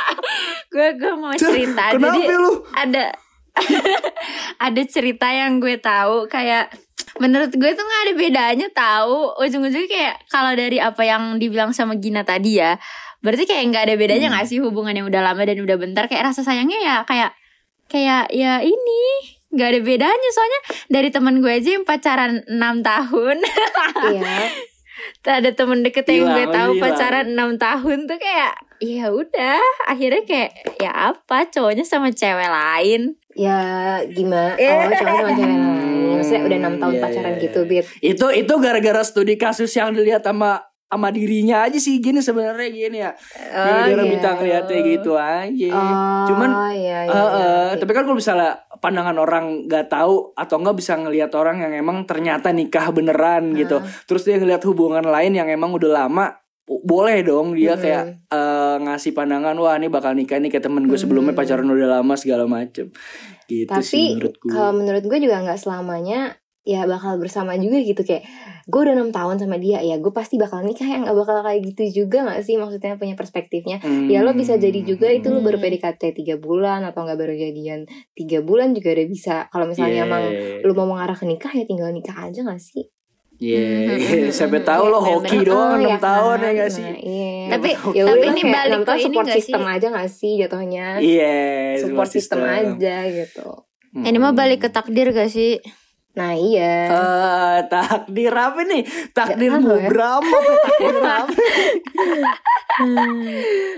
gue 0.73 0.89
gue 0.97 1.13
mau 1.17 1.33
cerita. 1.33 1.97
Kenapa 1.97 2.13
Jadi 2.13 2.37
lu? 2.37 2.53
ada 2.73 3.05
ada 4.67 4.83
cerita 4.85 5.33
yang 5.33 5.59
gue 5.59 5.81
tahu 5.81 6.29
kayak 6.29 6.69
menurut 7.17 7.49
gue 7.49 7.71
tuh 7.73 7.81
nggak 7.81 8.03
ada 8.05 8.13
bedanya 8.13 8.69
tahu 8.69 9.33
ujung-ujungnya 9.41 9.89
kayak 9.89 10.15
kalau 10.29 10.53
dari 10.53 10.77
apa 10.77 11.01
yang 11.01 11.41
dibilang 11.41 11.73
sama 11.73 11.97
Gina 11.97 12.21
tadi 12.21 12.61
ya 12.61 12.77
berarti 13.25 13.49
kayak 13.49 13.65
nggak 13.73 13.85
ada 13.89 13.95
bedanya 13.97 14.29
nggak 14.29 14.45
sih 14.45 14.61
hubungan 14.61 14.93
yang 14.93 15.09
udah 15.09 15.25
lama 15.25 15.41
dan 15.41 15.57
udah 15.57 15.77
bentar 15.81 16.05
kayak 16.05 16.29
rasa 16.29 16.45
sayangnya 16.45 16.77
ya 16.85 16.97
kayak 17.09 17.33
kayak 17.87 18.31
ya 18.31 18.61
ini 18.61 19.03
nggak 19.49 19.69
ada 19.73 19.81
bedanya 19.81 20.31
soalnya 20.35 20.61
dari 20.89 21.09
teman 21.09 21.39
gue 21.39 21.49
aja 21.49 21.71
yang 21.75 21.87
pacaran 21.87 22.43
6 22.45 22.59
tahun 22.83 23.37
Iya. 24.17 24.39
ada 25.27 25.51
temen 25.53 25.81
deket 25.81 26.07
yang 26.07 26.29
gue 26.29 26.45
tahu 26.49 26.71
hilang. 26.77 26.83
pacaran 26.83 27.27
6 27.33 27.57
tahun 27.59 27.99
tuh 28.05 28.19
kayak 28.19 28.53
ya 28.79 29.09
udah 29.09 29.63
akhirnya 29.87 30.23
kayak 30.23 30.51
ya 30.77 30.93
apa 31.13 31.49
cowoknya 31.49 31.83
sama 31.83 32.11
cewek 32.11 32.47
lain 32.47 33.17
Ya 33.37 34.01
gimana? 34.09 34.57
Oh, 34.57 34.89
cowok 34.89 34.97
sama 34.97 35.31
cewek 35.37 35.57
lain. 35.61 36.09
Maksudnya 36.17 36.43
udah 36.43 36.57
enam 36.57 36.75
tahun 36.81 36.95
Iya, 36.97 37.03
pacaran 37.05 37.33
iya, 37.37 37.43
gitu, 37.45 37.61
iya. 37.61 37.69
Bit. 37.69 37.85
Itu 38.01 38.27
itu 38.33 38.55
gara-gara 38.57 39.03
studi 39.05 39.37
kasus 39.37 39.69
yang 39.77 39.93
dilihat 39.93 40.25
sama 40.25 40.65
sama 40.87 41.11
dirinya 41.11 41.63
aja 41.63 41.77
sih 41.77 41.99
gini 41.99 42.19
sebenarnya 42.19 42.69
gini 42.69 42.99
ya. 42.99 43.11
Gara-gara 43.45 44.01
iya. 44.01 44.09
minta 44.09 44.31
ngeliatnya 44.33 44.79
gitu 44.83 45.13
aja. 45.13 45.69
Oh, 45.73 46.25
Cuman 46.27 46.51
iya, 46.73 46.99
iya, 47.03 47.11
eh, 47.11 47.11
iya, 47.11 47.23
eh, 47.27 47.27
ngerti. 47.69 47.81
tapi 47.83 47.91
kan 47.91 48.03
kalau 48.05 48.17
misalnya 48.17 48.51
pandangan 48.77 49.17
orang 49.17 49.45
nggak 49.67 49.87
tahu 49.87 50.15
atau 50.33 50.57
nggak 50.57 50.77
bisa 50.77 50.95
ngelihat 50.95 51.31
orang 51.33 51.59
yang 51.59 51.73
emang 51.77 52.05
ternyata 52.05 52.49
nikah 52.51 52.89
beneran 52.89 53.51
gitu. 53.53 53.79
Terus 54.05 54.23
dia 54.23 54.37
ngelihat 54.37 54.63
hubungan 54.65 55.03
lain 55.03 55.33
yang 55.33 55.47
emang 55.47 55.73
udah 55.73 56.07
lama 56.07 56.33
bo- 56.63 56.83
boleh 56.83 57.23
dong 57.23 57.53
dia 57.53 57.75
Hmm. 57.75 57.83
kayak 57.83 58.05
eh, 58.29 58.77
ngasih 58.81 59.11
pandangan 59.13 59.55
wah 59.55 59.75
ini 59.75 59.87
bakal 59.87 60.13
nikah 60.13 60.39
nih 60.39 60.51
kayak 60.51 60.65
temen 60.65 60.87
gue 60.87 60.97
sebelumnya 60.97 61.31
pacaran 61.33 61.67
udah 61.67 61.99
lama 61.99 62.15
segala 62.15 62.47
macem 62.47 62.91
gitu 63.45 63.79
sih 63.81 64.15
Tapi 64.15 64.19
menurut 64.19 64.35
gue. 64.37 64.51
kalau 64.51 64.73
menurut 64.73 65.05
gue 65.05 65.19
juga 65.21 65.37
nggak 65.41 65.55
selamanya 65.57 66.35
ya 66.67 66.83
bakal 66.83 67.15
bersama 67.17 67.55
juga 67.55 67.79
gitu 67.79 68.03
kayak 68.03 68.27
gue 68.65 68.81
udah 68.81 68.93
enam 68.93 69.09
tahun 69.09 69.39
sama 69.39 69.55
dia 69.57 69.79
ya 69.79 69.97
gue 69.97 70.11
pasti 70.11 70.35
bakal 70.35 70.61
nikah 70.61 70.83
ya 70.83 70.99
nggak 70.99 71.15
bakal 71.15 71.39
kayak 71.41 71.63
gitu 71.65 72.03
juga 72.03 72.27
nggak 72.27 72.43
sih 72.43 72.55
maksudnya 72.55 72.99
punya 72.99 73.15
perspektifnya 73.15 73.79
ya 74.05 74.21
lo 74.21 74.35
bisa 74.35 74.55
jadi 74.57 74.75
juga 74.81 75.07
itu 75.09 75.31
lo 75.31 75.39
baru 75.39 75.57
Hmm. 75.57 75.65
PDKT 75.65 76.03
tiga 76.13 76.35
bulan 76.37 76.83
atau 76.83 77.01
nggak 77.01 77.15
baru 77.17 77.33
jadian 77.33 77.87
tiga 78.13 78.39
bulan 78.41 78.71
juga 78.73 78.93
udah 78.93 79.07
bisa 79.07 79.35
kalau 79.47 79.65
misalnya 79.65 79.95
Yeah. 79.97 80.05
emang 80.05 80.23
lo 80.61 80.73
mau 80.75 80.87
mengarah 80.89 81.15
ke 81.15 81.25
nikah 81.25 81.49
ya 81.51 81.63
tinggal 81.63 81.89
nikah 81.89 82.19
aja 82.21 82.43
gak 82.43 82.59
sih 82.59 82.91
Iya, 83.37 83.93
Hmm, 83.93 84.33
siapa 84.35 84.59
tahu 84.61 84.85
lo 84.87 84.97
Iya, 84.97 85.07
hoki 85.13 85.39
doang 85.43 85.71
Oh, 85.71 85.79
6 85.79 85.87
ya 85.87 85.99
tahun 85.99 86.35
kan? 86.35 86.41
ya 86.43 86.51
gak 86.57 86.71
sih? 86.73 86.85
Iya. 86.89 87.33
Tapi- 87.53 87.77
ya 87.93 88.03
tapi 88.03 88.17
udah 88.17 88.31
ini 88.33 88.43
balik 88.43 88.67
enam 88.67 88.81
ke 88.81 88.91
ini 88.91 89.03
support 89.05 89.25
nggak 89.25 89.37
system 89.37 89.61
sih? 89.61 89.71
aja 89.71 89.87
gak 89.93 90.09
sih 90.11 90.33
jatuhnya 90.37 90.87
Iya, 90.99 91.37
support 91.79 92.09
system 92.09 92.39
aja 92.43 92.97
gitu 93.07 93.49
ini 93.95 94.17
mah 94.19 94.33
balik 94.33 94.59
ke 94.59 94.69
takdir 94.69 95.09
gak 95.11 95.29
sih 95.29 95.61
nah 96.17 96.33
iya 96.33 96.89
Eh, 96.89 97.57
takdir 97.69 98.33
apa 98.33 98.65
nih? 98.65 98.83
Takdir 99.13 99.53
mau 99.53 99.77
ya. 99.77 99.85
Takdir 99.93 100.97
apa? 100.97 101.29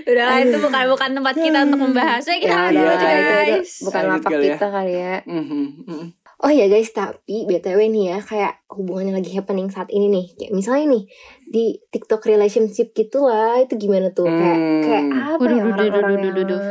udah 0.09 0.23
lah 0.25 0.37
itu 0.39 0.57
bukan 0.59 0.83
bukan 0.89 1.09
tempat 1.15 1.35
kita 1.35 1.57
untuk 1.63 1.79
membahasnya 1.81 2.35
kita 2.37 2.51
ya 2.51 2.59
udah 2.67 2.83
aja 2.91 3.07
itu, 3.07 3.15
itu 3.15 3.31
guys 3.31 3.71
bukan 3.79 4.03
lapak 4.07 4.31
ya. 4.33 4.39
kita 4.51 4.67
kali 4.69 4.93
ya 4.93 5.15
Mhm, 5.23 5.63
mhm. 5.87 6.05
Oh 6.39 6.47
ya 6.47 6.71
guys, 6.71 6.95
tapi 6.95 7.43
BTW 7.43 7.91
nih 7.91 8.15
ya 8.15 8.17
kayak 8.23 8.63
hubungan 8.71 9.11
yang 9.11 9.17
lagi 9.19 9.35
happening 9.35 9.67
saat 9.67 9.91
ini 9.91 10.07
nih. 10.07 10.25
Kayak 10.39 10.51
misalnya 10.55 10.85
nih 10.95 11.03
di 11.43 11.65
TikTok 11.91 12.23
relationship 12.23 12.95
gitu 12.95 13.27
lah, 13.27 13.59
itu 13.59 13.75
gimana 13.75 14.07
tuh? 14.15 14.23
Kayak 14.23 14.55
Hmm. 14.55 14.79
kayak 14.79 15.05
apa 15.11 15.35
Waduh, 15.35 15.51
ya 15.51 15.63
orang-orang 15.67 16.11
yang 16.15 16.63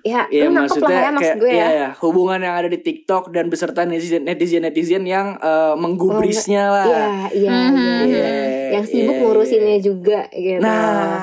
Ya, 0.00 0.24
Iya 0.32 0.48
lu 0.48 0.56
nangkep 0.56 0.80
lah 0.80 0.88
maksudnya 0.88 0.96
ya 0.96 1.10
maksud 1.12 1.20
kayak 1.20 1.36
gue 1.36 1.50
ya. 1.50 1.52
iya, 1.52 1.68
iya, 1.68 1.88
hubungan 2.00 2.40
yang 2.40 2.54
ada 2.56 2.68
di 2.72 2.80
TikTok 2.80 3.28
dan 3.28 3.52
beserta 3.52 3.84
netizen 3.84 4.24
netizen 4.24 4.64
netizen 4.64 5.04
yang 5.04 5.36
eh, 5.36 5.74
menggubrisnya 5.76 6.64
lah. 6.72 6.86
Iya, 6.88 7.04
iya, 7.36 7.50
Mhm. 7.52 7.76
iya, 7.76 7.92
iya. 8.00 8.00
Iya, 8.08 8.28
Yang 8.80 8.84
sibuk 8.88 9.12
iya, 9.12 9.20
ngurusinnya 9.20 9.76
iya. 9.76 9.84
juga 9.84 10.20
gitu. 10.32 10.60
Nah, 10.64 11.20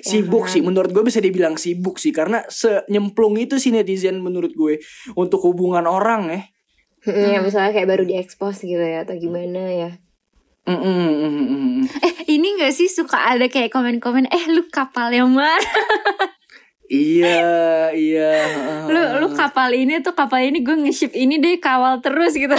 sibuk 0.00 0.48
kan? 0.48 0.52
sih 0.56 0.60
menurut 0.64 0.88
gue 0.88 1.04
bisa 1.04 1.20
dibilang 1.20 1.60
sibuk 1.60 2.00
sih 2.00 2.08
karena 2.08 2.40
senyemplung 2.48 3.36
itu 3.36 3.60
sih 3.60 3.68
netizen 3.68 4.24
menurut 4.24 4.56
gue 4.56 4.80
untuk 5.12 5.44
hubungan 5.44 5.84
orang 5.84 6.32
ya. 6.32 6.40
Mm, 7.06 7.30
yang 7.38 7.44
misalnya 7.46 7.70
kayak 7.70 7.88
baru 7.88 8.04
diekspos 8.08 8.62
gitu 8.66 8.80
ya 8.82 9.06
atau 9.06 9.14
gimana 9.14 9.70
ya. 9.70 9.90
Mm, 10.68 10.76
mm, 10.76 10.84
mm, 10.84 11.32
mm, 11.32 11.46
mm. 11.48 11.80
eh 12.04 12.14
ini 12.28 12.60
gak 12.60 12.76
sih 12.76 12.92
suka 12.92 13.16
ada 13.16 13.48
kayak 13.48 13.72
komen-komen 13.72 14.28
eh 14.28 14.44
lu 14.52 14.68
kapal 14.68 15.08
yang 15.08 15.32
mana 15.32 15.64
Iya, 16.88 17.92
iya. 17.92 18.32
lu 18.88 19.00
lu 19.20 19.26
kapal 19.36 19.72
ini 19.76 20.00
tuh 20.00 20.16
kapal 20.16 20.40
ini 20.44 20.64
gue 20.64 20.72
nge-ship 20.72 21.12
ini 21.12 21.36
deh 21.36 21.60
kawal 21.60 22.00
terus 22.00 22.32
gitu 22.32 22.56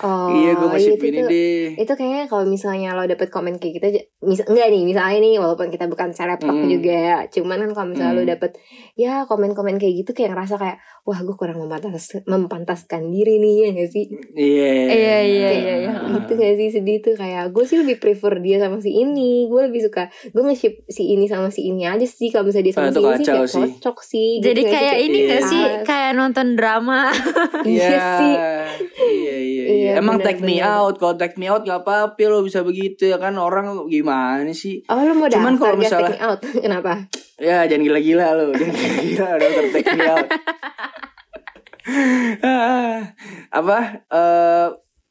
Oh, 0.00 0.30
iya, 0.32 0.52
gue 0.52 0.68
masih 0.68 0.92
itu 0.92 1.04
ini 1.04 1.18
tuh- 1.18 1.28
deh. 1.28 1.64
itu 1.76 1.92
kayaknya 1.92 2.24
kalau 2.24 2.44
misalnya 2.44 2.88
lo 2.92 3.02
dapet 3.04 3.28
komen 3.28 3.56
kayak 3.56 3.72
gitu 3.74 3.86
aja 3.88 4.00
mis 4.22 4.40
enggak 4.40 4.66
nih 4.68 4.82
misalnya 4.84 5.18
nih 5.18 5.34
walaupun 5.36 5.68
kita 5.68 5.84
bukan 5.84 6.10
selebtok 6.10 6.54
Hmm. 6.56 6.68
juga 6.68 6.94
ya 6.94 7.18
cuman 7.28 7.58
kan 7.60 7.70
kalau 7.72 7.88
misalnya 7.88 8.12
lo 8.12 8.22
Hmm. 8.22 8.30
dapet 8.30 8.50
ya 8.94 9.12
komen-komen 9.24 9.74
kayak 9.76 9.94
gitu 9.96 10.10
kayak 10.12 10.30
ngerasa 10.30 10.54
kayak 10.54 10.76
wah 11.02 11.18
gue 11.18 11.32
kurang 11.32 11.58
mempantas 11.58 12.14
mempantaskan 12.24 13.08
diri 13.08 13.36
nih 13.36 13.54
ya 13.56 13.68
gak 13.74 13.88
sih 13.88 14.04
Iya. 14.30 14.70
Iya, 14.86 15.16
iya, 15.18 15.48
Kayak 15.48 15.56
iya, 15.58 15.74
iya. 15.80 15.92
gitu 16.14 16.32
gak 16.32 16.54
sih 16.54 16.68
sedih 16.70 16.96
tuh 17.00 17.14
kayak 17.14 17.44
gue 17.48 17.64
sih 17.64 17.76
lebih 17.76 17.96
prefer 17.96 18.38
dia 18.38 18.56
sama 18.58 18.78
si 18.78 18.90
ini 18.92 19.46
gue 19.46 19.60
lebih 19.64 19.82
suka 19.82 20.02
gue 20.26 20.42
nge-ship 20.44 20.86
si 20.86 21.10
ini 21.10 21.26
sama 21.26 21.48
si 21.48 21.66
ini 21.66 21.84
aja 21.84 22.04
sih 22.04 22.28
kalau 22.28 22.46
misalnya 22.46 22.66
dia 22.66 22.74
sama 22.76 22.86
Ah, 22.86 22.92
si 22.92 22.94
itu 22.94 23.08
ini 23.08 23.16
sih 23.16 23.26
kayak 23.28 23.48
sih. 23.48 23.58
cocok 23.76 23.96
sih 24.00 24.28
jadi 24.38 24.62
kayak 24.64 24.96
ini 25.00 25.18
gak 25.24 25.34
Iya. 25.34 25.40
sih 25.44 25.62
kayak 25.84 26.12
nonton 26.14 26.54
drama 26.54 27.10
iya 27.66 27.98
sih 28.16 28.34
Iya, 28.78 29.00
iya, 29.00 29.36
iya. 29.36 29.64
Iya, 29.68 29.90
Emang 29.96 30.16
benar, 30.16 30.26
take 30.28 30.40
me 30.40 30.58
out. 30.58 30.94
Kalau 30.96 31.14
take 31.14 31.34
me 31.34 31.46
out 31.46 31.62
gak 31.62 31.82
apa-apa 31.82 32.22
lo 32.24 32.40
bisa 32.40 32.60
begitu 32.60 33.04
ya 33.04 33.16
kan 33.16 33.34
orang 33.34 33.86
gimana 33.86 34.46
sih? 34.50 34.82
oh 34.84 34.98
lo 34.98 35.12
mau 35.12 35.26
Cuman 35.26 35.54
kalau 35.54 35.74
misalnya- 35.74 36.10
Take 36.10 36.18
Me 36.18 36.24
out 36.24 36.40
kenapa 36.64 36.92
Ya 37.36 37.62
jangan 37.64 37.82
gila-gila 37.84 38.26
lo, 38.32 38.50
jangan 38.52 38.74
gila-gila 38.74 39.28
dokter 39.36 39.64
take 39.72 39.90
me 39.92 40.04
out. 40.04 40.26
Apa? 43.50 43.78
eh 44.06 44.68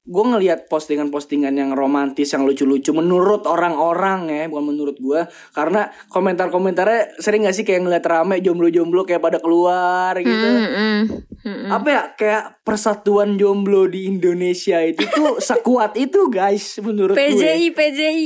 gue 0.08 0.24
ngelihat 0.24 0.72
postingan-postingan 0.72 1.52
yang 1.52 1.76
romantis 1.76 2.32
yang 2.32 2.48
lucu-lucu 2.48 2.96
menurut 2.96 3.44
orang-orang 3.44 4.32
ya 4.32 4.48
bukan 4.48 4.66
menurut 4.66 4.96
gue 4.96 5.20
karena 5.52 5.92
komentar-komentarnya 6.08 7.20
sering 7.20 7.44
gak 7.44 7.52
sih 7.52 7.68
kayak 7.68 7.84
ngeliat 7.84 8.08
rame 8.08 8.40
jomblo-jomblo 8.40 9.04
kayak 9.04 9.20
pada 9.20 9.44
keluar 9.44 10.16
gitu 10.16 10.32
Mm-mm. 10.48 11.00
Mm-mm. 11.40 11.70
apa 11.70 11.88
ya 11.88 12.02
kayak 12.14 12.44
persatuan 12.62 13.36
jomblo 13.36 13.86
di 13.86 14.06
Indonesia 14.06 14.80
itu 14.80 15.06
tuh 15.08 15.38
sekuat 15.50 15.94
itu 15.94 16.28
guys 16.28 16.78
menurut 16.80 17.14
gue 17.14 17.22
PJI 17.24 17.68
PJI 17.72 18.26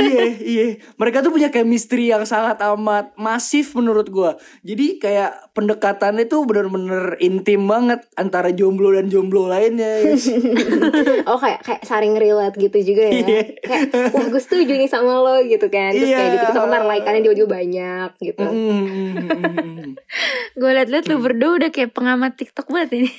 iya 0.00 0.24
iya 0.34 0.66
mereka 0.94 1.20
tuh 1.20 1.30
punya 1.30 1.48
chemistry 1.48 2.08
yang 2.08 2.22
sangat 2.22 2.62
amat 2.64 3.10
masif 3.14 3.74
menurut 3.74 4.06
gua 4.06 4.34
jadi 4.60 4.96
kayak 4.96 5.30
pendekatannya 5.52 6.24
tuh 6.24 6.44
bener-bener 6.44 7.18
intim 7.18 7.64
banget 7.64 8.00
antara 8.14 8.48
jomblo 8.48 8.90
dan 8.90 9.06
jomblo 9.06 9.46
lainnya 9.46 10.02
guys. 10.02 10.26
Oh 11.24 11.36
kayak 11.36 11.60
kayak 11.60 11.82
saring 11.82 12.14
relate 12.14 12.54
gitu 12.54 12.78
juga 12.84 13.02
ya 13.04 13.12
Iya. 13.16 13.42
Kayak 13.58 13.84
wah 14.12 14.26
gue 14.26 14.38
setuju 14.38 14.72
nih 14.72 14.86
sama 14.86 15.18
lo 15.18 15.40
gitu 15.42 15.66
kan 15.66 15.90
Terus 15.90 16.06
Iya. 16.06 16.16
kayak 16.16 16.30
di 16.30 16.38
TikTok 16.38 16.64
ntar 16.66 16.82
like-annya 16.84 17.20
tiba-tiba 17.22 17.48
banyak 17.50 18.10
gitu 18.20 18.44
Mm, 18.44 19.96
gue 20.60 20.70
liat-liat 20.70 21.04
lu 21.08 21.16
berdua 21.18 21.50
udah 21.58 21.70
kayak 21.70 21.90
pengamat 21.90 22.36
TikTok 22.36 22.53
banget 22.70 23.02
ini. 23.02 23.10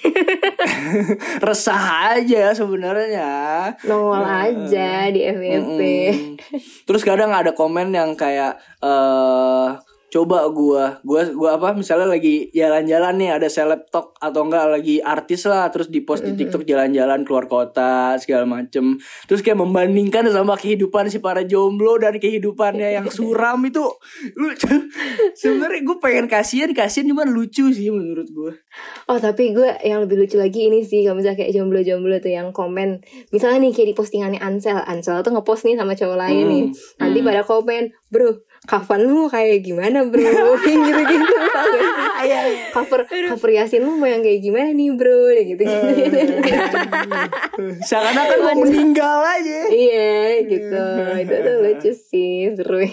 Resah 1.47 2.15
aja 2.15 2.55
sebenarnya. 2.55 3.31
Nongol 3.83 4.23
aja 4.23 5.11
di 5.11 5.21
FYP 5.27 5.79
Mm-mm. 5.79 6.39
terus 6.87 7.03
kadang 7.03 7.35
ada 7.35 7.51
komen 7.51 7.91
yang 7.91 8.15
kayak 8.15 8.55
eh 8.79 9.69
coba 10.15 10.47
gua 10.47 11.03
gua 11.03 11.27
gua 11.35 11.59
apa 11.59 11.75
misalnya 11.75 12.07
lagi 12.07 12.47
jalan-jalan 12.55 13.19
nih 13.19 13.35
ada 13.35 13.51
seleb 13.51 13.83
talk 13.91 14.15
atau 14.15 14.47
enggak 14.47 14.71
lagi 14.71 15.03
artis 15.03 15.43
lah 15.43 15.67
terus 15.67 15.91
di 15.91 15.99
post 16.07 16.23
di 16.23 16.31
TikTok 16.39 16.63
jalan-jalan 16.63 17.27
keluar 17.27 17.51
kota 17.51 18.15
segala 18.15 18.47
macem. 18.47 18.95
Terus 19.27 19.43
kayak 19.43 19.59
membandingkan 19.59 20.31
sama 20.31 20.55
kehidupan 20.55 21.11
si 21.11 21.19
para 21.19 21.43
jomblo 21.43 21.99
dan 21.99 22.15
kehidupannya 22.15 22.95
yang 22.95 23.11
suram 23.11 23.59
itu. 23.67 23.83
Lucu 24.39 24.71
sebenarnya 25.43 25.83
gue 25.83 25.97
pengen 25.99 26.31
kasihan 26.31 26.71
kasihan 26.71 27.11
cuman 27.11 27.35
lucu 27.35 27.67
sih 27.75 27.91
menurut 27.91 28.31
gua. 28.31 28.55
Oh 29.11 29.19
tapi 29.19 29.51
gue 29.51 29.67
yang 29.83 30.07
lebih 30.07 30.15
lucu 30.15 30.39
lagi 30.39 30.71
ini 30.71 30.87
sih 30.87 31.03
Kalau 31.03 31.19
misalnya 31.19 31.43
kayak 31.43 31.51
jomblo-jomblo 31.59 32.23
tuh 32.23 32.31
yang 32.31 32.55
komen. 32.55 33.03
Misalnya 33.35 33.67
nih 33.67 33.71
kayak 33.75 33.87
di 33.91 33.95
postingannya 33.99 34.39
Ansel 34.39 34.79
Ansel 34.79 35.19
tuh 35.27 35.35
ngepost 35.35 35.67
nih 35.67 35.75
sama 35.75 35.91
cowok 35.91 36.15
lain 36.15 36.37
Hmm. 36.45 36.51
nih 36.51 36.63
Nanti 37.01 37.19
pada 37.25 37.41
komen 37.41 37.83
Bro 38.07 38.45
kapan 38.65 39.05
lu 39.05 39.29
kayak 39.29 39.61
gimana 39.61 40.03
bro? 40.03 40.21
Tau 40.25 40.57
gak 40.57 42.41
sih? 42.49 42.57
Cover, 42.73 43.05
cover 43.05 43.49
Yasin 43.53 43.85
lu 43.85 43.95
mau 43.95 44.09
yang 44.09 44.19
kayak 44.19 44.41
gimana 44.41 44.73
nih 44.73 44.89
bro? 44.91 45.31
Gitu 45.31 45.61
gitu 45.63 46.17
seakan-akan 47.85 48.39
mau 48.41 48.55
meninggal 48.59 49.21
aja. 49.23 49.59
Iya 49.69 50.15
gitu. 50.43 50.83
Itu 51.21 51.35
tuh 51.37 51.55
lucu 51.61 51.91
sih 51.93 52.51
Seru. 52.51 52.81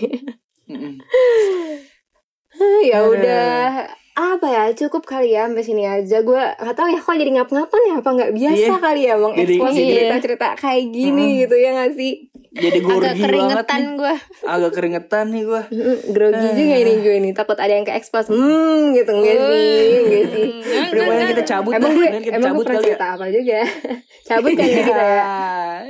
Ya 2.84 3.02
udah. 3.02 3.88
Apa 4.12 4.44
ya? 4.46 4.64
Cukup 4.76 5.08
kali 5.08 5.32
ya 5.32 5.48
sampai 5.48 5.64
sini 5.64 5.88
aja. 5.88 6.20
Gue 6.20 6.36
nggak 6.36 6.76
tahu 6.76 6.88
ya 6.92 7.00
kok 7.00 7.16
jadi 7.16 7.32
ngap-ngapan 7.32 7.80
ya? 7.88 7.94
Apa 7.98 8.10
nggak 8.12 8.32
biasa 8.36 8.60
Iya. 8.60 8.76
kali 8.76 9.00
ya 9.08 9.14
bang? 9.16 9.32
Ekspos 9.34 9.72
cerita-cerita 9.72 10.48
kayak 10.54 10.84
gini 10.92 11.26
gitu 11.42 11.56
ya 11.56 11.70
nggak 11.72 11.92
sih 11.96 12.12
jadi 12.52 12.78
gue 12.78 12.94
Agak 12.94 13.16
keringetan 13.16 13.80
gue. 13.96 14.14
agak 14.44 14.70
keringetan 14.72 15.24
nih 15.28 15.42
gue 15.42 15.62
grogi 16.06 16.48
juga 16.52 16.76
ini 16.76 16.92
gue 16.98 17.16
nih 17.18 17.32
takut 17.32 17.56
ada 17.56 17.72
yang 17.72 17.82
ke 17.82 17.92
expose 17.92 18.28
hmm 18.28 18.92
gitu 18.92 19.08
enggak 19.10 19.36
sih? 19.38 19.88
Enggak 19.98 20.24
sih? 20.28 20.48
Udah 20.92 21.04
mending 21.06 21.28
kita 21.30 21.42
cabut 21.46 21.72
emang 21.72 21.92
gue 21.92 22.06
kita 22.20 22.36
emang 22.36 22.42
gue 22.42 22.44
cabut 22.44 22.64
pernah 22.64 22.76
kali 22.76 22.84
ya. 22.84 22.92
cerita 22.92 23.06
apa 23.10 23.26
juga? 23.26 23.60
Cabut 24.22 24.54
kan 24.54 24.64
ya 24.64 24.78
kita 24.78 25.02
ya? 25.02 25.24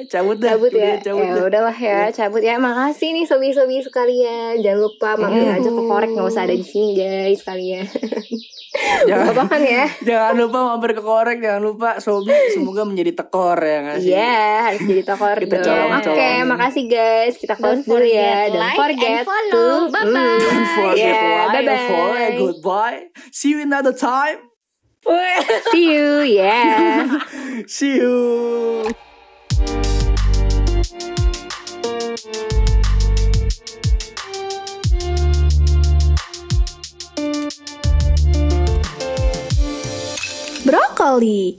Cabut 0.09 0.37
dah 0.37 0.51
cabut 0.51 0.73
ya? 0.73 0.91
cabut 0.99 1.21
ya 1.21 1.33
dah. 1.33 1.45
udahlah 1.45 1.77
ya 1.77 2.01
cabut 2.11 2.41
ya. 2.41 2.55
Makasih 2.57 3.13
nih 3.13 3.25
sobi-sobi 3.27 3.77
sekalian. 3.79 4.57
Jangan 4.57 4.81
lupa 4.81 5.09
mampir 5.15 5.45
aja 5.45 5.69
ke 5.69 5.83
korek 5.85 6.11
nggak 6.11 6.27
usah 6.27 6.43
ada 6.43 6.55
di 6.55 6.65
sini 6.65 6.97
guys 6.97 7.45
kalian. 7.45 7.85
Jangan- 9.05 9.31
apa 9.31 9.43
kan 9.47 9.61
ya. 9.61 9.85
Jangan 10.09 10.35
lupa 10.39 10.59
mampir 10.65 10.97
ke 10.97 11.03
korek, 11.03 11.39
jangan 11.39 11.63
lupa. 11.63 12.01
Sobi 12.01 12.33
semoga 12.49 12.89
menjadi 12.89 13.13
tekor 13.15 13.61
ya 13.61 13.79
nggak 13.85 13.99
sih? 14.01 14.11
Iya, 14.11 14.41
harus 14.65 14.81
jadi 14.83 15.03
tokor 15.05 15.37
Kita 15.37 15.57
dong. 15.61 15.89
Oke, 16.53 16.55
colongin. 16.55 16.69
makasih 16.69 16.85
guys. 16.87 17.35
Kita 17.37 17.55
close 17.57 17.81
Don't 17.81 17.89
dulu 17.89 18.05
ya. 18.05 18.13
forget 18.13 18.47
Don't 18.47 18.61
like 18.61 18.79
forget 18.79 19.11
and 19.11 19.25
follow. 19.25 19.71
to- 19.73 19.89
Bye-bye. 19.89 20.13
Mm. 20.13 20.39
Don't 20.39 20.71
forget 20.77 20.99
Yeah, 21.01 21.17
like 21.17 21.57
and 21.57 21.67
bye-bye. 21.67 21.89
follow 21.89 22.13
and 22.15 22.35
goodbye. 22.37 22.99
See 23.31 23.51
you 23.51 23.59
another 23.61 23.95
time. 23.97 24.39
See 25.73 25.91
you, 25.91 26.23
yeah. 26.23 27.19
See 27.67 27.97
you. 27.99 28.87
Brokoli. 40.65 41.59